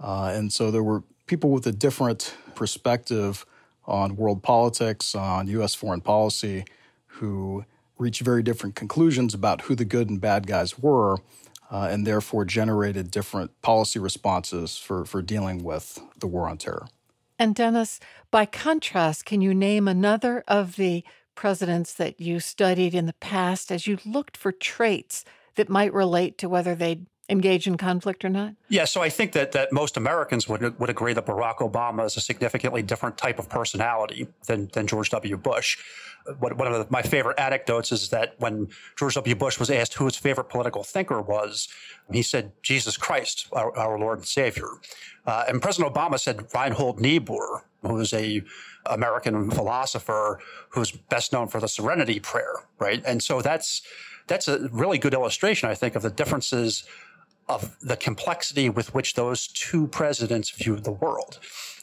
[0.00, 3.46] Uh, and so there were people with a different perspective
[3.86, 5.76] on world politics, on U.S.
[5.76, 6.64] foreign policy,
[7.06, 7.64] who
[7.98, 11.18] reached very different conclusions about who the good and bad guys were,
[11.70, 16.86] uh, and therefore generated different policy responses for, for dealing with the war on terror.
[17.38, 23.06] And Dennis, by contrast, can you name another of the presidents that you studied in
[23.06, 27.76] the past as you looked for traits that might relate to whether they'd engage in
[27.76, 28.54] conflict or not?
[28.68, 32.16] Yeah, so I think that that most Americans would would agree that Barack Obama is
[32.16, 35.36] a significantly different type of personality than than George W.
[35.36, 35.78] Bush.
[36.40, 39.34] One of the, my favorite anecdotes is that when George W.
[39.34, 41.68] Bush was asked who his favorite political thinker was,
[42.12, 44.68] he said Jesus Christ, our, our Lord and Savior.
[45.26, 48.42] Uh, and President Obama said Reinhold Niebuhr, who's a
[48.86, 53.02] American philosopher who's best known for the Serenity Prayer, right?
[53.06, 53.82] And so that's
[54.26, 56.84] that's a really good illustration, I think, of the differences
[57.48, 61.38] of the complexity with which those two presidents viewed the world.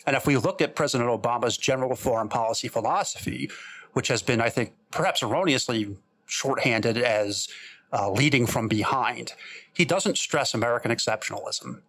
[0.06, 3.50] And if we look at President Obama's general foreign policy philosophy,
[3.94, 5.96] which has been, I think, perhaps erroneously
[6.28, 7.48] shorthanded as
[7.92, 9.34] uh, leading from behind,
[9.74, 11.82] he doesn't stress American exceptionalism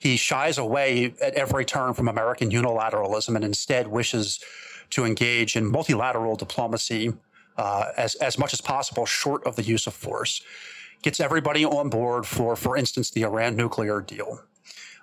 [0.00, 4.40] he shies away at every turn from American unilateralism and instead wishes
[4.88, 7.12] to engage in multilateral diplomacy
[7.58, 10.42] uh, as, as much as possible, short of the use of force.
[11.02, 14.42] Gets everybody on board for, for instance, the Iran nuclear deal.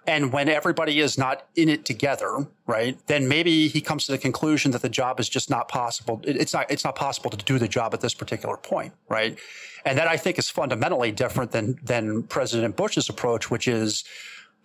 [0.06, 4.18] And when everybody is not in it together, right, then maybe he comes to the
[4.18, 6.22] conclusion that the job is just not possible.
[6.24, 9.38] It's not, it's not possible to do the job at this particular point, right?
[9.86, 14.06] And that I think is fundamentally different than, than President Bush's approach, which is,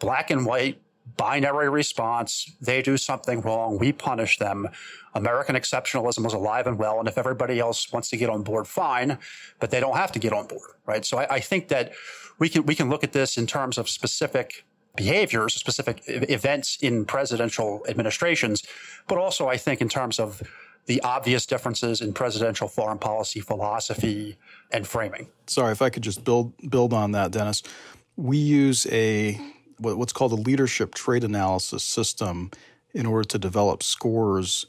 [0.02, 0.80] black and white
[1.16, 2.50] binary response.
[2.60, 3.78] They do something wrong.
[3.78, 4.68] We punish them.
[5.14, 6.98] American exceptionalism is alive and well.
[6.98, 9.18] And if everybody else wants to get on board, fine,
[9.58, 11.04] but they don't have to get on board, right?
[11.04, 11.92] So I, I think that
[12.38, 14.64] we can, we can look at this in terms of specific
[14.96, 18.62] behaviors, specific events in presidential administrations,
[19.08, 20.42] but also I think in terms of
[20.86, 24.36] the obvious differences in presidential foreign policy philosophy
[24.70, 25.28] and framing.
[25.46, 27.62] Sorry, if I could just build build on that, Dennis.
[28.16, 29.40] We use a
[29.82, 32.50] what's called a leadership trait analysis system
[32.94, 34.66] in order to develop scores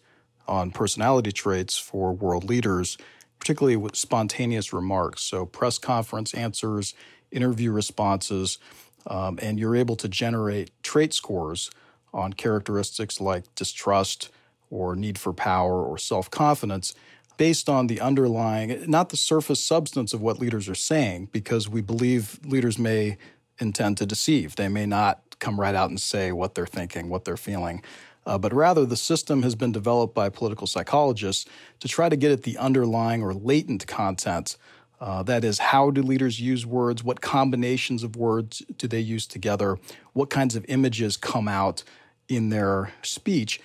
[0.48, 2.98] on personality traits for world leaders,
[3.40, 5.22] particularly with spontaneous remarks.
[5.22, 6.94] So, press conference answers,
[7.32, 8.60] interview responses,
[9.08, 11.70] um, and you're able to generate trait scores
[12.14, 14.30] on characteristics like distrust
[14.70, 16.94] or need for power or self confidence
[17.38, 21.82] based on the underlying, not the surface substance of what leaders are saying, because we
[21.82, 23.18] believe leaders may
[23.60, 24.56] intend to deceive.
[24.56, 27.84] They may not come right out and say what they're thinking, what they're feeling.
[28.26, 31.46] Uh, but rather, the system has been developed by political psychologists
[31.80, 34.56] to try to get at the underlying or latent content.
[35.02, 37.04] Uh, that is, how do leaders use words?
[37.04, 39.78] What combinations of words do they use together?
[40.14, 41.84] What kinds of images come out
[42.30, 43.60] in their speech?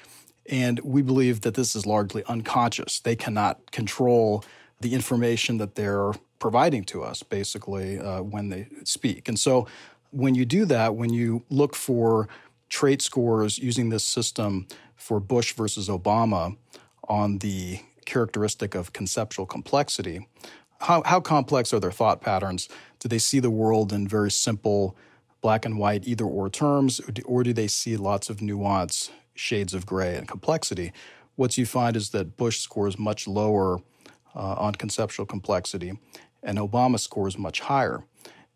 [0.50, 2.98] And we believe that this is largely unconscious.
[2.98, 4.42] They cannot control
[4.80, 9.28] the information that they're providing to us, basically, uh, when they speak.
[9.28, 9.66] And so,
[10.10, 12.28] when you do that, when you look for
[12.68, 14.66] trait scores using this system
[14.96, 16.56] for Bush versus Obama
[17.08, 20.26] on the characteristic of conceptual complexity,
[20.80, 22.68] how, how complex are their thought patterns?
[23.00, 24.96] Do they see the world in very simple
[25.40, 29.10] black and white either or terms, or do, or do they see lots of nuance,
[29.34, 30.92] shades of gray, and complexity?
[31.36, 33.80] What you find is that Bush scores much lower
[34.34, 35.98] uh, on conceptual complexity,
[36.42, 38.04] and Obama scores much higher.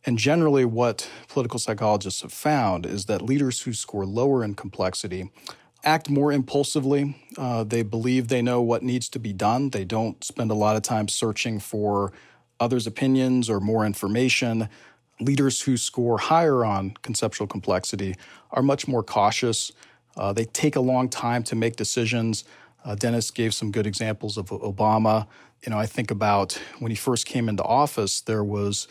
[0.04, 5.30] And generally, what political psychologists have found is that leaders who score lower in complexity
[5.84, 7.16] act more impulsively.
[7.36, 9.70] Uh, they believe they know what needs to be done.
[9.70, 12.12] They don't spend a lot of time searching for
[12.60, 14.68] others' opinions or more information.
[15.20, 18.14] Leaders who score higher on conceptual complexity
[18.50, 19.72] are much more cautious.
[20.16, 22.44] Uh, they take a long time to make decisions.
[22.84, 25.26] Uh, Dennis gave some good examples of Obama.
[25.64, 28.88] You know, I think about when he first came into office, there was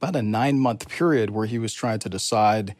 [0.00, 2.74] about a nine month period where he was trying to decide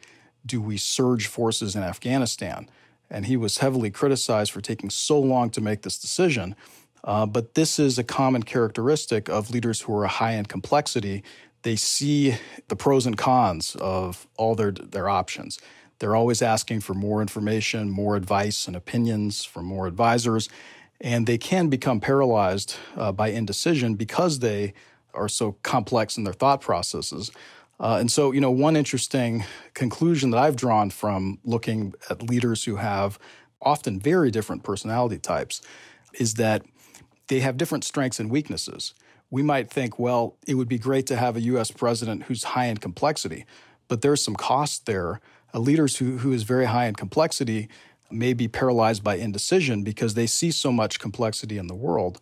[0.45, 2.69] do we surge forces in Afghanistan?
[3.09, 6.55] And he was heavily criticized for taking so long to make this decision.
[7.03, 11.23] Uh, but this is a common characteristic of leaders who are high in complexity.
[11.61, 12.35] They see
[12.67, 15.59] the pros and cons of all their, their options.
[15.99, 20.49] They're always asking for more information, more advice and opinions from more advisors.
[21.01, 24.73] And they can become paralyzed uh, by indecision because they
[25.13, 27.31] are so complex in their thought processes.
[27.79, 29.43] Uh, and so, you know, one interesting
[29.73, 33.19] conclusion that I've drawn from looking at leaders who have
[33.61, 35.61] often very different personality types
[36.13, 36.63] is that
[37.27, 38.93] they have different strengths and weaknesses.
[39.29, 42.65] We might think, well, it would be great to have a US president who's high
[42.65, 43.45] in complexity,
[43.87, 45.19] but there's some cost there.
[45.55, 47.69] A leader who, who is very high in complexity
[48.11, 52.21] may be paralyzed by indecision because they see so much complexity in the world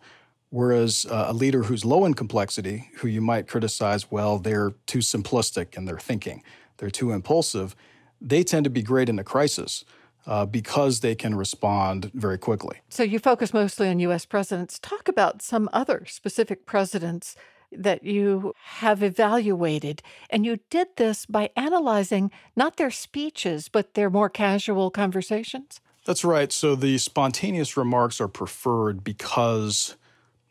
[0.54, 5.00] Whereas uh, a leader who's low in complexity, who you might criticize, well, they're too
[5.00, 6.44] simplistic in their thinking,
[6.76, 7.74] they're too impulsive,
[8.20, 9.84] they tend to be great in a crisis.
[10.26, 12.78] Uh, because they can respond very quickly.
[12.88, 14.24] So, you focus mostly on U.S.
[14.24, 14.78] presidents.
[14.78, 17.36] Talk about some other specific presidents
[17.76, 20.02] that you have evaluated.
[20.30, 25.80] And you did this by analyzing not their speeches, but their more casual conversations?
[26.04, 26.52] That's right.
[26.52, 29.96] So, the spontaneous remarks are preferred because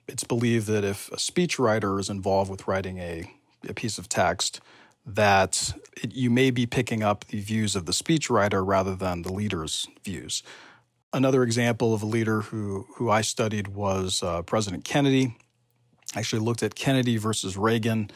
[0.07, 3.31] it's believed that if a speechwriter is involved with writing a,
[3.67, 4.61] a piece of text,
[5.05, 9.31] that it, you may be picking up the views of the speechwriter rather than the
[9.31, 10.43] leader's views.
[11.11, 15.37] Another example of a leader who, who I studied was uh, President Kennedy.
[16.15, 18.11] Actually looked at Kennedy versus Reagan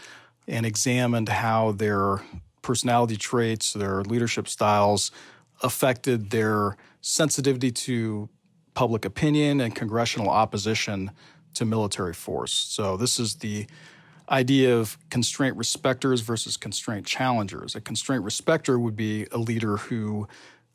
[0.47, 2.21] and examined how their
[2.61, 5.11] personality traits, their leadership styles
[5.61, 8.29] affected their sensitivity to
[8.73, 11.11] public opinion and congressional opposition
[11.55, 12.53] to military force.
[12.53, 13.65] So this is the
[14.29, 17.75] idea of constraint respecters versus constraint challengers.
[17.75, 20.27] A constraint respecter would be a leader who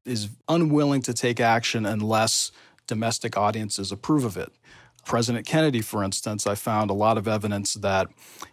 [0.04, 2.50] is unwilling to take action unless
[2.86, 4.52] domestic audiences approve of it.
[5.04, 8.08] President Kennedy, for instance, I found a lot of evidence that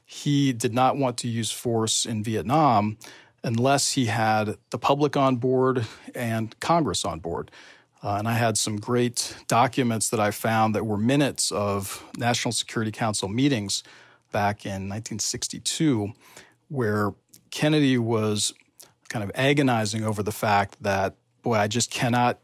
[0.06, 2.98] he did not want to use force in Vietnam
[3.44, 7.52] unless he had the public on board and Congress on board.
[8.02, 12.52] Uh, and I had some great documents that I found that were minutes of National
[12.52, 13.84] Security Council meetings
[14.32, 16.14] back in 1962,
[16.70, 17.14] where
[17.52, 18.54] Kennedy was
[19.10, 22.40] kind of agonizing over the fact that, boy, I just cannot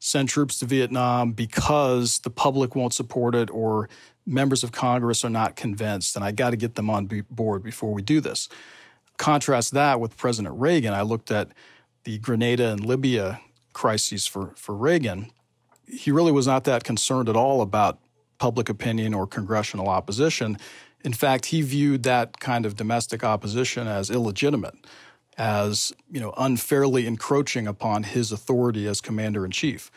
[0.00, 3.88] send troops to Vietnam because the public won't support it or
[4.26, 7.92] members of Congress are not convinced, and I got to get them on board before
[7.92, 8.48] we do this.
[9.16, 10.94] Contrast that with President Reagan.
[10.94, 11.48] I looked at
[12.04, 13.40] the Grenada and Libya
[13.72, 15.30] crises for, for Reagan,
[15.86, 17.98] he really was not that concerned at all about
[18.38, 20.56] public opinion or congressional opposition.
[21.04, 24.74] In fact, he viewed that kind of domestic opposition as illegitimate,
[25.40, 29.90] as you know, unfairly encroaching upon his authority as commander in chief.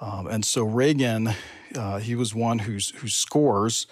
[0.00, 1.30] Um, and so Reagan,
[1.74, 3.86] uh, he was one whose whose scores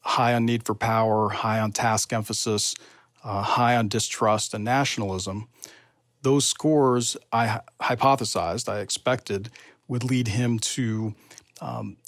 [0.00, 2.74] high on need for power, high on task emphasis,
[3.24, 5.48] uh, high on distrust and nationalism
[6.26, 9.48] those scores I hypothesized, I expected,
[9.86, 11.14] would lead him to
[11.60, 11.98] um,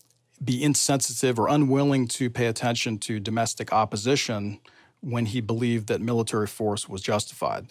[0.42, 4.58] be insensitive or unwilling to pay attention to domestic opposition
[5.00, 7.68] when he believed that military force was justified.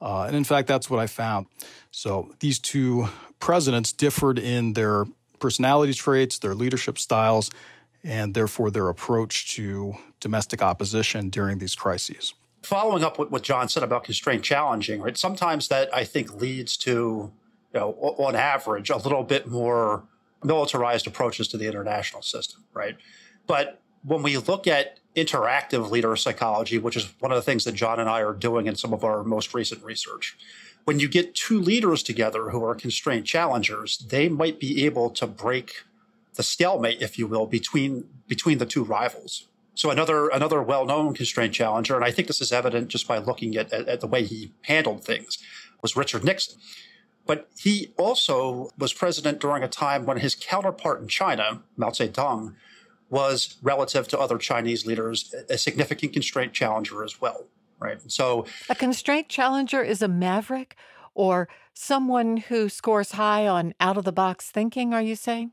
[0.00, 1.46] Uh, and in fact, that's what I found.
[1.90, 5.06] So these two presidents differed in their
[5.38, 7.50] personality traits, their leadership styles,
[8.04, 12.34] and therefore their approach to domestic opposition during these crises.
[12.62, 15.16] Following up with what John said about constraint challenging, right?
[15.16, 16.90] Sometimes that I think leads to,
[17.72, 20.04] you know, on average, a little bit more
[20.42, 22.96] militarized approaches to the international system, right?
[23.46, 27.72] But when we look at interactive leader psychology, which is one of the things that
[27.74, 30.36] John and I are doing in some of our most recent research,
[30.84, 35.26] when you get two leaders together who are constraint challengers, they might be able to
[35.26, 35.84] break
[36.34, 39.46] the stalemate, if you will, between between the two rivals.
[39.74, 43.56] So another another well-known constraint challenger, and I think this is evident just by looking
[43.56, 45.38] at, at, at the way he handled things,
[45.82, 46.60] was Richard Nixon.
[47.26, 52.54] But he also was president during a time when his counterpart in China, Mao Zedong,
[53.08, 57.46] was relative to other Chinese leaders a significant constraint challenger as well,
[57.78, 57.98] right?
[58.10, 60.76] So a constraint challenger is a maverick
[61.14, 65.52] or someone who scores high on out of the box thinking, are you saying?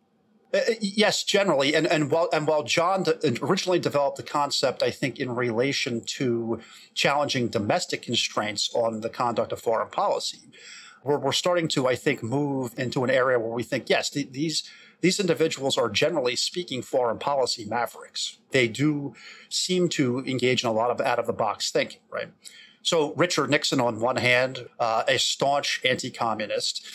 [0.54, 3.06] Uh, uh, yes, generally, and and while and while John
[3.42, 6.60] originally developed the concept, I think in relation to
[6.94, 10.40] challenging domestic constraints on the conduct of foreign policy,
[11.04, 14.32] we're, we're starting to, I think, move into an area where we think, yes, th-
[14.32, 14.70] these
[15.04, 18.38] these individuals are generally speaking foreign policy mavericks.
[18.52, 19.14] They do
[19.50, 22.30] seem to engage in a lot of out of the box thinking, right?
[22.84, 26.88] So Richard Nixon, on one hand, uh, a staunch anti-communist,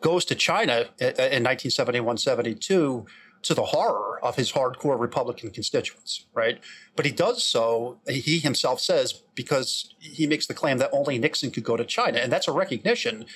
[0.00, 3.04] goes to China in 1971-72
[3.42, 6.60] to the horror of his hardcore Republican constituents, right?
[6.94, 11.50] But he does so, he himself says, because he makes the claim that only Nixon
[11.50, 12.18] could go to China.
[12.18, 13.26] And that's a recognition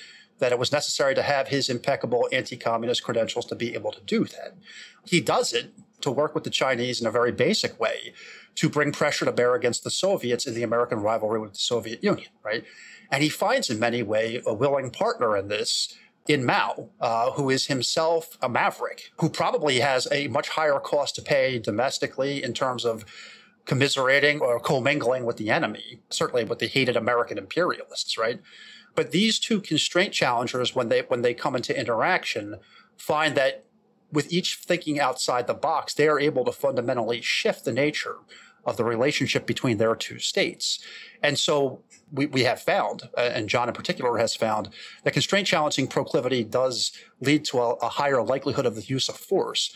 [0.41, 4.01] that it was necessary to have his impeccable anti communist credentials to be able to
[4.01, 4.55] do that.
[5.05, 5.71] He does it
[6.01, 8.13] to work with the Chinese in a very basic way
[8.55, 12.03] to bring pressure to bear against the Soviets in the American rivalry with the Soviet
[12.03, 12.65] Union, right?
[13.11, 15.95] And he finds in many ways a willing partner in this
[16.27, 21.15] in Mao, uh, who is himself a maverick, who probably has a much higher cost
[21.15, 23.05] to pay domestically in terms of
[23.65, 28.39] commiserating or commingling with the enemy, certainly with the hated American imperialists, right?
[28.95, 32.57] But these two constraint challengers, when they when they come into interaction,
[32.97, 33.65] find that
[34.11, 38.17] with each thinking outside the box, they are able to fundamentally shift the nature
[38.65, 40.79] of the relationship between their two states.
[41.23, 41.81] And so
[42.11, 44.69] we, we have found, uh, and John in particular has found,
[45.03, 49.17] that constraint challenging proclivity does lead to a, a higher likelihood of the use of
[49.17, 49.73] force.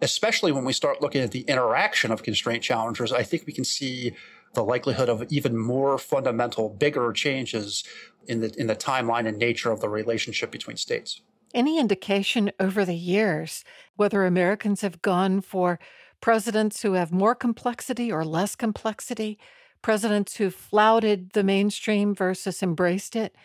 [0.00, 3.64] Especially when we start looking at the interaction of constraint challengers, I think we can
[3.64, 4.14] see
[4.54, 7.84] the likelihood of even more fundamental, bigger changes
[8.26, 11.20] in the in the timeline and nature of the relationship between states.
[11.52, 13.64] Any indication over the years
[13.96, 15.78] whether Americans have gone for
[16.20, 19.38] presidents who have more complexity or less complexity,
[19.82, 23.36] presidents who flouted the mainstream versus embraced it,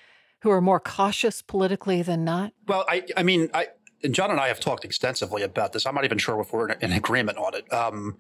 [0.42, 2.54] who are more cautious politically than not?
[2.68, 3.68] Well, I, I mean, I,
[4.04, 5.86] and John and I have talked extensively about this.
[5.86, 7.72] I'm not even sure if we're in, agreement on it.
[7.74, 8.18] Um,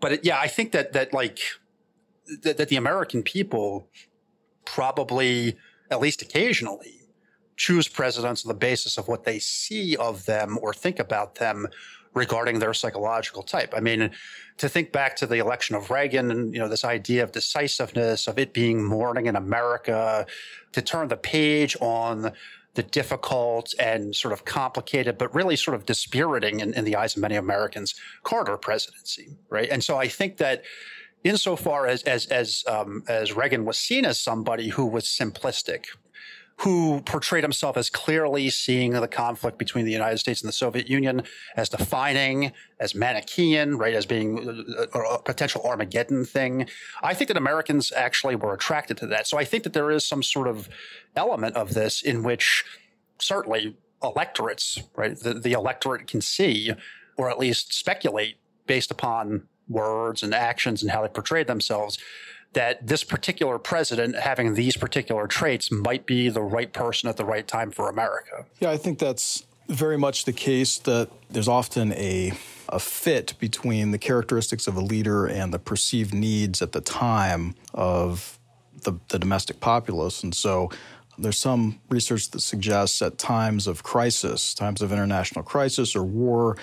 [0.00, 1.40] but it, yeah, I think that that like
[2.42, 3.88] that, that the American people
[4.64, 5.56] probably
[5.90, 7.00] at least occasionally,
[7.56, 11.66] choose presidents on the basis of what they see of them or think about them
[12.14, 13.74] regarding their psychological type.
[13.76, 14.10] I mean,
[14.58, 18.26] to think back to the election of Reagan and, you know, this idea of decisiveness,
[18.26, 20.26] of it being morning in America,
[20.72, 22.32] to turn the page on
[22.74, 27.16] the difficult and sort of complicated, but really sort of dispiriting in, in the eyes
[27.16, 29.68] of many Americans, Carter presidency, right?
[29.68, 30.62] And so I think that
[31.24, 35.86] insofar as as as um, as Reagan was seen as somebody who was simplistic,
[36.58, 40.88] who portrayed himself as clearly seeing the conflict between the United States and the Soviet
[40.88, 41.22] Union
[41.56, 46.68] as defining, as Manichean, right, as being a, a, potential Armageddon thing.
[47.02, 49.28] I think that Americans actually were attracted to that.
[49.28, 50.68] So I think that there is some sort of
[51.14, 52.64] element of this in which
[53.20, 56.72] certainly electorates, right, the, the electorate can see
[57.16, 61.98] or at least speculate based upon words and actions and how they portrayed themselves
[62.54, 67.24] that this particular president having these particular traits might be the right person at the
[67.24, 68.46] right time for America.
[68.58, 72.32] Yeah, I think that's very much the case that there's often a
[72.70, 77.54] a fit between the characteristics of a leader and the perceived needs at the time
[77.72, 78.38] of
[78.82, 80.22] the, the domestic populace.
[80.22, 80.70] And so
[81.16, 86.56] there's some research that suggests at times of crisis, times of international crisis or war,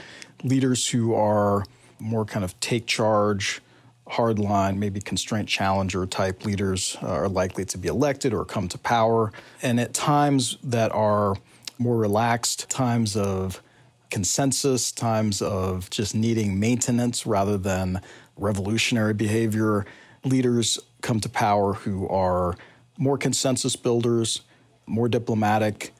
[0.43, 1.65] leaders who are
[1.99, 3.61] more kind of take charge,
[4.07, 8.77] hardline, maybe constraint challenger type leaders uh, are likely to be elected or come to
[8.77, 9.31] power.
[9.61, 11.35] And at times that are
[11.77, 13.61] more relaxed, times of
[14.09, 18.01] consensus, times of just needing maintenance rather than
[18.37, 19.85] revolutionary behavior.
[20.23, 22.55] Leaders come to power who are
[22.97, 24.41] more consensus builders,
[24.85, 25.93] more diplomatic,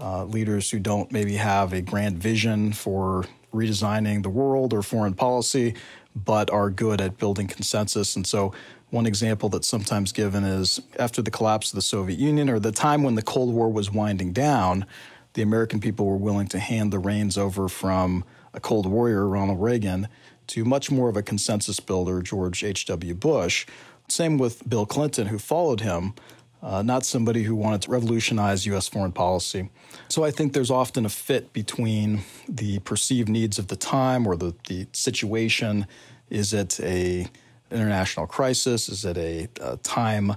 [0.00, 5.14] uh, leaders who don't maybe have a grand vision for redesigning the world or foreign
[5.14, 5.74] policy,
[6.14, 8.16] but are good at building consensus.
[8.16, 8.52] And so,
[8.90, 12.72] one example that's sometimes given is after the collapse of the Soviet Union or the
[12.72, 14.86] time when the Cold War was winding down,
[15.34, 18.24] the American people were willing to hand the reins over from
[18.54, 20.08] a Cold Warrior, Ronald Reagan,
[20.48, 23.14] to much more of a consensus builder, George H.W.
[23.14, 23.66] Bush.
[24.08, 26.14] Same with Bill Clinton, who followed him,
[26.62, 28.88] uh, not somebody who wanted to revolutionize U.S.
[28.88, 29.70] foreign policy.
[30.08, 34.36] So I think there's often a fit between the perceived needs of the time or
[34.36, 35.86] the, the situation.
[36.30, 37.26] Is it a
[37.70, 38.88] international crisis?
[38.88, 40.34] Is it a, a time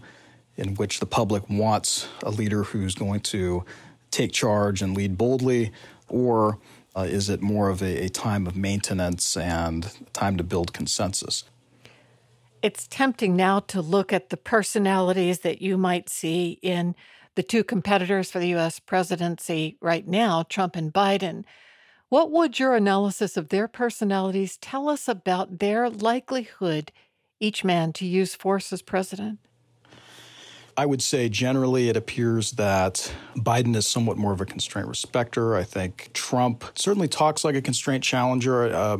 [0.58, 3.66] in which the public wants a leader who's going to
[4.12, 5.72] take charge and lead boldly?
[6.08, 6.60] Or
[6.96, 11.46] uh, is it more of a, a time of maintenance and time to build consensus?
[12.62, 16.96] It's tempting now to look at the personalities that you might see in
[17.34, 21.44] the two competitors for the US presidency right now, Trump and Biden.
[22.10, 26.92] What would your analysis of their personalities tell us about their likelihood,
[27.40, 29.40] each man, to use force as president?
[30.82, 35.56] I would say generally it appears that Biden is somewhat more of a constraint respecter.
[35.56, 38.74] I think Trump certainly talks like a constraint challenger.
[38.74, 38.98] Uh,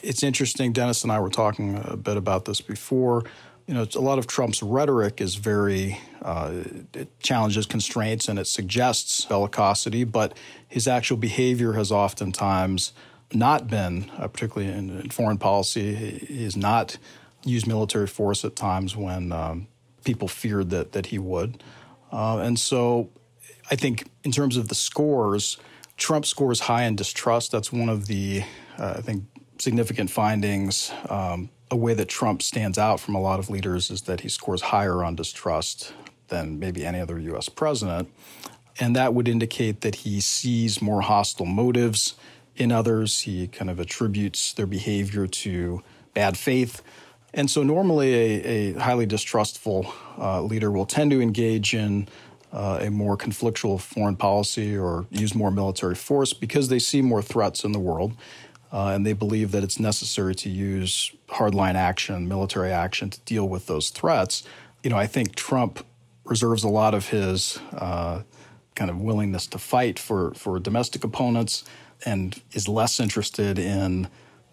[0.00, 0.72] it's interesting.
[0.72, 3.24] Dennis and I were talking a bit about this before.
[3.66, 6.52] You know, a lot of Trump's rhetoric is very, uh,
[6.94, 10.36] it challenges constraints and it suggests bellicosity, but
[10.68, 12.92] his actual behavior has oftentimes
[13.32, 16.96] not been, uh, particularly in, in, foreign policy, he has not
[17.44, 19.66] used military force at times when um,
[20.08, 21.62] people feared that that he would.
[22.10, 23.10] Uh, and so
[23.70, 25.58] I think in terms of the scores,
[25.98, 27.52] Trump scores high in distrust.
[27.52, 28.42] That's one of the,
[28.78, 29.24] uh, I think,
[29.58, 30.90] significant findings.
[31.10, 34.30] Um, a way that Trump stands out from a lot of leaders is that he
[34.30, 35.92] scores higher on distrust
[36.28, 37.50] than maybe any other U.S.
[37.50, 38.08] president.
[38.80, 42.14] And that would indicate that he sees more hostile motives
[42.56, 43.20] in others.
[43.20, 45.82] He kind of attributes their behavior to
[46.14, 46.80] bad faith.
[47.38, 52.08] And so, normally, a, a highly distrustful uh, leader will tend to engage in
[52.52, 57.22] uh, a more conflictual foreign policy or use more military force because they see more
[57.22, 58.16] threats in the world.
[58.72, 63.48] Uh, and they believe that it's necessary to use hardline action, military action to deal
[63.48, 64.42] with those threats.
[64.82, 65.86] You know, I think Trump
[66.24, 68.22] reserves a lot of his uh,
[68.74, 71.62] kind of willingness to fight for, for domestic opponents
[72.04, 74.08] and is less interested in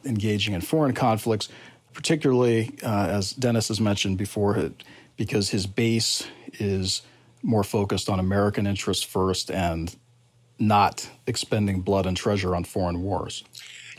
[0.05, 1.49] engaging in foreign conflicts
[1.95, 4.71] particularly uh, as Dennis has mentioned before,
[5.17, 6.27] because his base
[6.59, 7.01] is
[7.41, 9.95] more focused on American interests first and
[10.59, 13.43] not expending blood and treasure on foreign wars.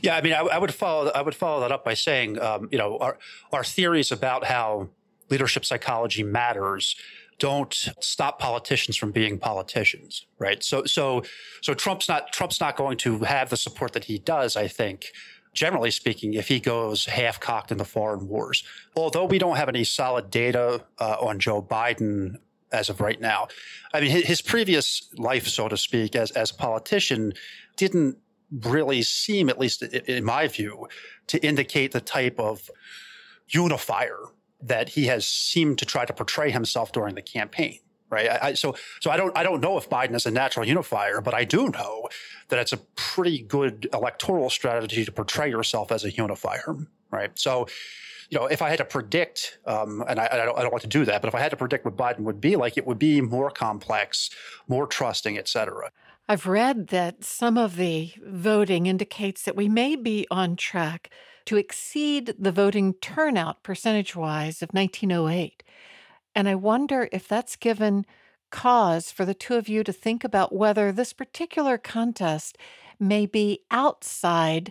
[0.03, 1.11] Yeah, I mean, I, I would follow.
[1.11, 3.19] I would follow that up by saying, um, you know, our
[3.53, 4.89] our theories about how
[5.31, 6.97] leadership psychology matters
[7.39, 10.63] don't stop politicians from being politicians, right?
[10.63, 11.23] So, so,
[11.61, 14.57] so Trump's not Trump's not going to have the support that he does.
[14.57, 15.07] I think
[15.57, 18.63] generally speaking, if he goes half cocked in the foreign wars.
[18.95, 22.37] Although we don't have any solid data uh, on Joe Biden
[22.71, 23.49] as of right now,
[23.93, 27.33] I mean, his previous life, so to speak, as, as a politician
[27.77, 28.19] didn't
[28.51, 30.87] really seem, at least in my view,
[31.29, 32.71] to indicate the type of
[33.49, 34.19] unifier
[34.61, 37.79] that he has seemed to try to portray himself during the campaign
[38.11, 38.31] right?
[38.31, 41.21] I, I, so, so I don't, I don't know if Biden is a natural unifier,
[41.21, 42.09] but I do know
[42.49, 46.77] that it's a pretty good electoral strategy to portray yourself as a unifier,
[47.11, 47.37] right?
[47.39, 47.67] So,
[48.31, 50.83] you know, if I had to predict, um, and I, I, don't, I don't want
[50.83, 52.87] to do that, but if I had to predict what Biden would be like, it
[52.87, 54.31] would be more complex,
[54.69, 55.91] more trusting, et cetera.
[56.29, 61.11] I've read that some of the voting indicates that we may be on track
[61.45, 65.63] to exceed the voting turnout percentage wise of 1908.
[66.37, 68.05] And I wonder if that's given
[68.51, 72.59] cause for the two of you to think about whether this particular contest
[73.01, 74.71] may be outside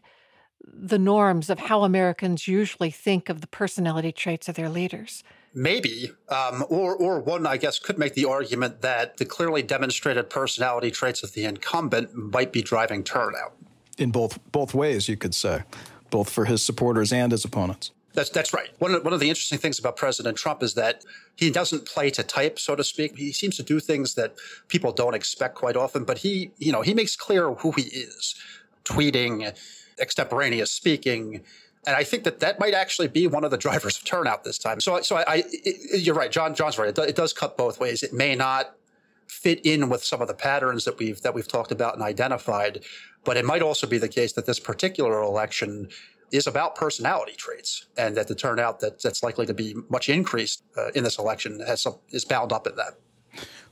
[0.64, 5.24] the norms of how Americans usually think of the personality traits of their leaders.
[5.56, 10.30] Maybe, um, or or one I guess could make the argument that the clearly demonstrated
[10.30, 13.54] personality traits of the incumbent might be driving turnout.
[13.98, 15.64] In both both ways, you could say,
[16.10, 17.92] both for his supporters and his opponents.
[18.16, 18.70] That's that's right.
[18.80, 21.04] One of, one of the interesting things about President Trump is that
[21.36, 23.18] he doesn't play to type, so to speak.
[23.18, 24.36] He seems to do things that
[24.70, 28.36] people don't expect quite often, but he, you know, he makes clear who he is,
[28.86, 29.54] tweeting,
[30.00, 31.42] extemporaneous speaking,
[31.86, 34.58] and I think that that might actually be one of the drivers of turnout this
[34.58, 34.80] time.
[34.80, 36.56] So, so I, I it, you're right, John.
[36.56, 36.90] John's right.
[36.90, 38.04] It, do, it does cut both ways.
[38.04, 38.76] It may not
[39.28, 42.84] fit in with some of the patterns that we've that we've talked about and identified,
[43.24, 45.90] But it might also be the case that this particular election
[46.32, 50.64] is about personality traits, and that the turnout that, that's likely to be much increased
[50.78, 52.96] uh, in this election has is bound up in that.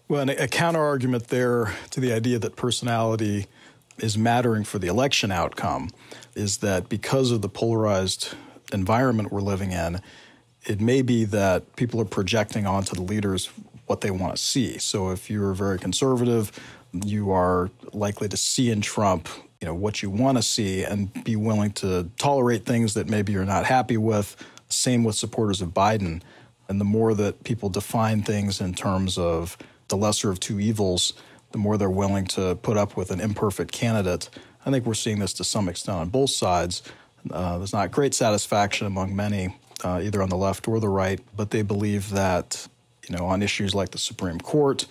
[0.08, 3.48] Well, a counter argument there to the idea that personality
[3.98, 5.90] is mattering for the election outcome
[6.36, 8.36] is that because of the polarized
[8.74, 10.02] environment we're living in,
[10.66, 13.50] it may be that people are projecting onto the leaders
[13.86, 14.78] what they want to see.
[14.78, 16.52] So if you're very conservative,
[17.06, 19.28] you are likely to see in Trump,
[19.64, 23.32] you know, what you want to see and be willing to tolerate things that maybe
[23.32, 24.36] you're not happy with.
[24.68, 26.22] Same with supporters of Biden.
[26.68, 29.58] And the more that people define things in terms of
[29.88, 31.14] the lesser of two evils,
[31.54, 34.30] the more they're willing to put up with an imperfect candidate.
[34.66, 36.84] I think we're seeing this to some extent on both sides.
[37.32, 41.22] Uh, there's not great satisfaction among many, uh, either on the left or the right,
[41.38, 42.68] but they believe that,
[43.08, 44.88] you know, on issues like the Supreme Court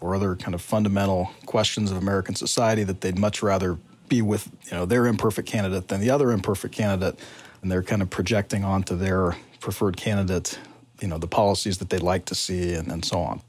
[0.00, 3.78] or other kind of fundamental questions of American society, that they'd much rather
[4.08, 7.18] be with, you know, their imperfect candidate than the other imperfect candidate,
[7.62, 10.58] and they're kind of projecting onto their preferred candidate,
[11.00, 13.40] you know, the policies that they'd like to see and, and so on.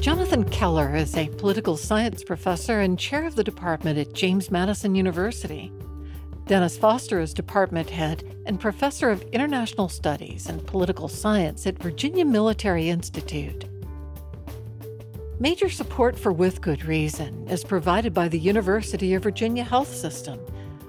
[0.00, 4.94] Jonathan Keller is a political science professor and chair of the department at James Madison
[4.94, 5.72] University.
[6.46, 12.24] Dennis Foster is department head and professor of international studies and political science at Virginia
[12.24, 13.66] Military Institute.
[15.40, 20.40] Major support for With Good Reason is provided by the University of Virginia Health System,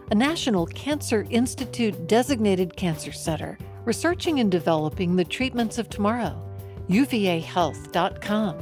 [0.09, 6.35] a National Cancer Institute designated cancer center researching and developing the treatments of tomorrow.
[6.89, 8.57] UVAHealth.com.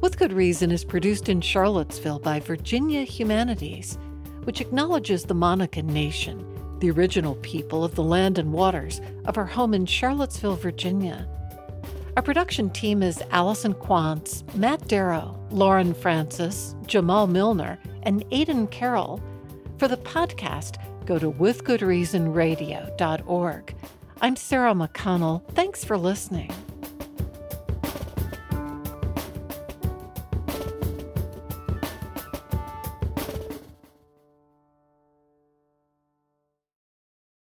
[0.00, 3.98] With Good Reason is produced in Charlottesville by Virginia Humanities,
[4.44, 6.46] which acknowledges the Monacan Nation,
[6.78, 11.28] the original people of the land and waters of our home in Charlottesville, Virginia.
[12.16, 19.20] Our production team is Allison Quantz, Matt Darroch, Lauren Francis, Jamal Millner, and Aidan Carroll.
[19.78, 23.74] For the podcast, go to withgoodreasonradio.org.
[24.20, 25.44] I'm Sarah McConnell.
[25.54, 26.52] Thanks for listening.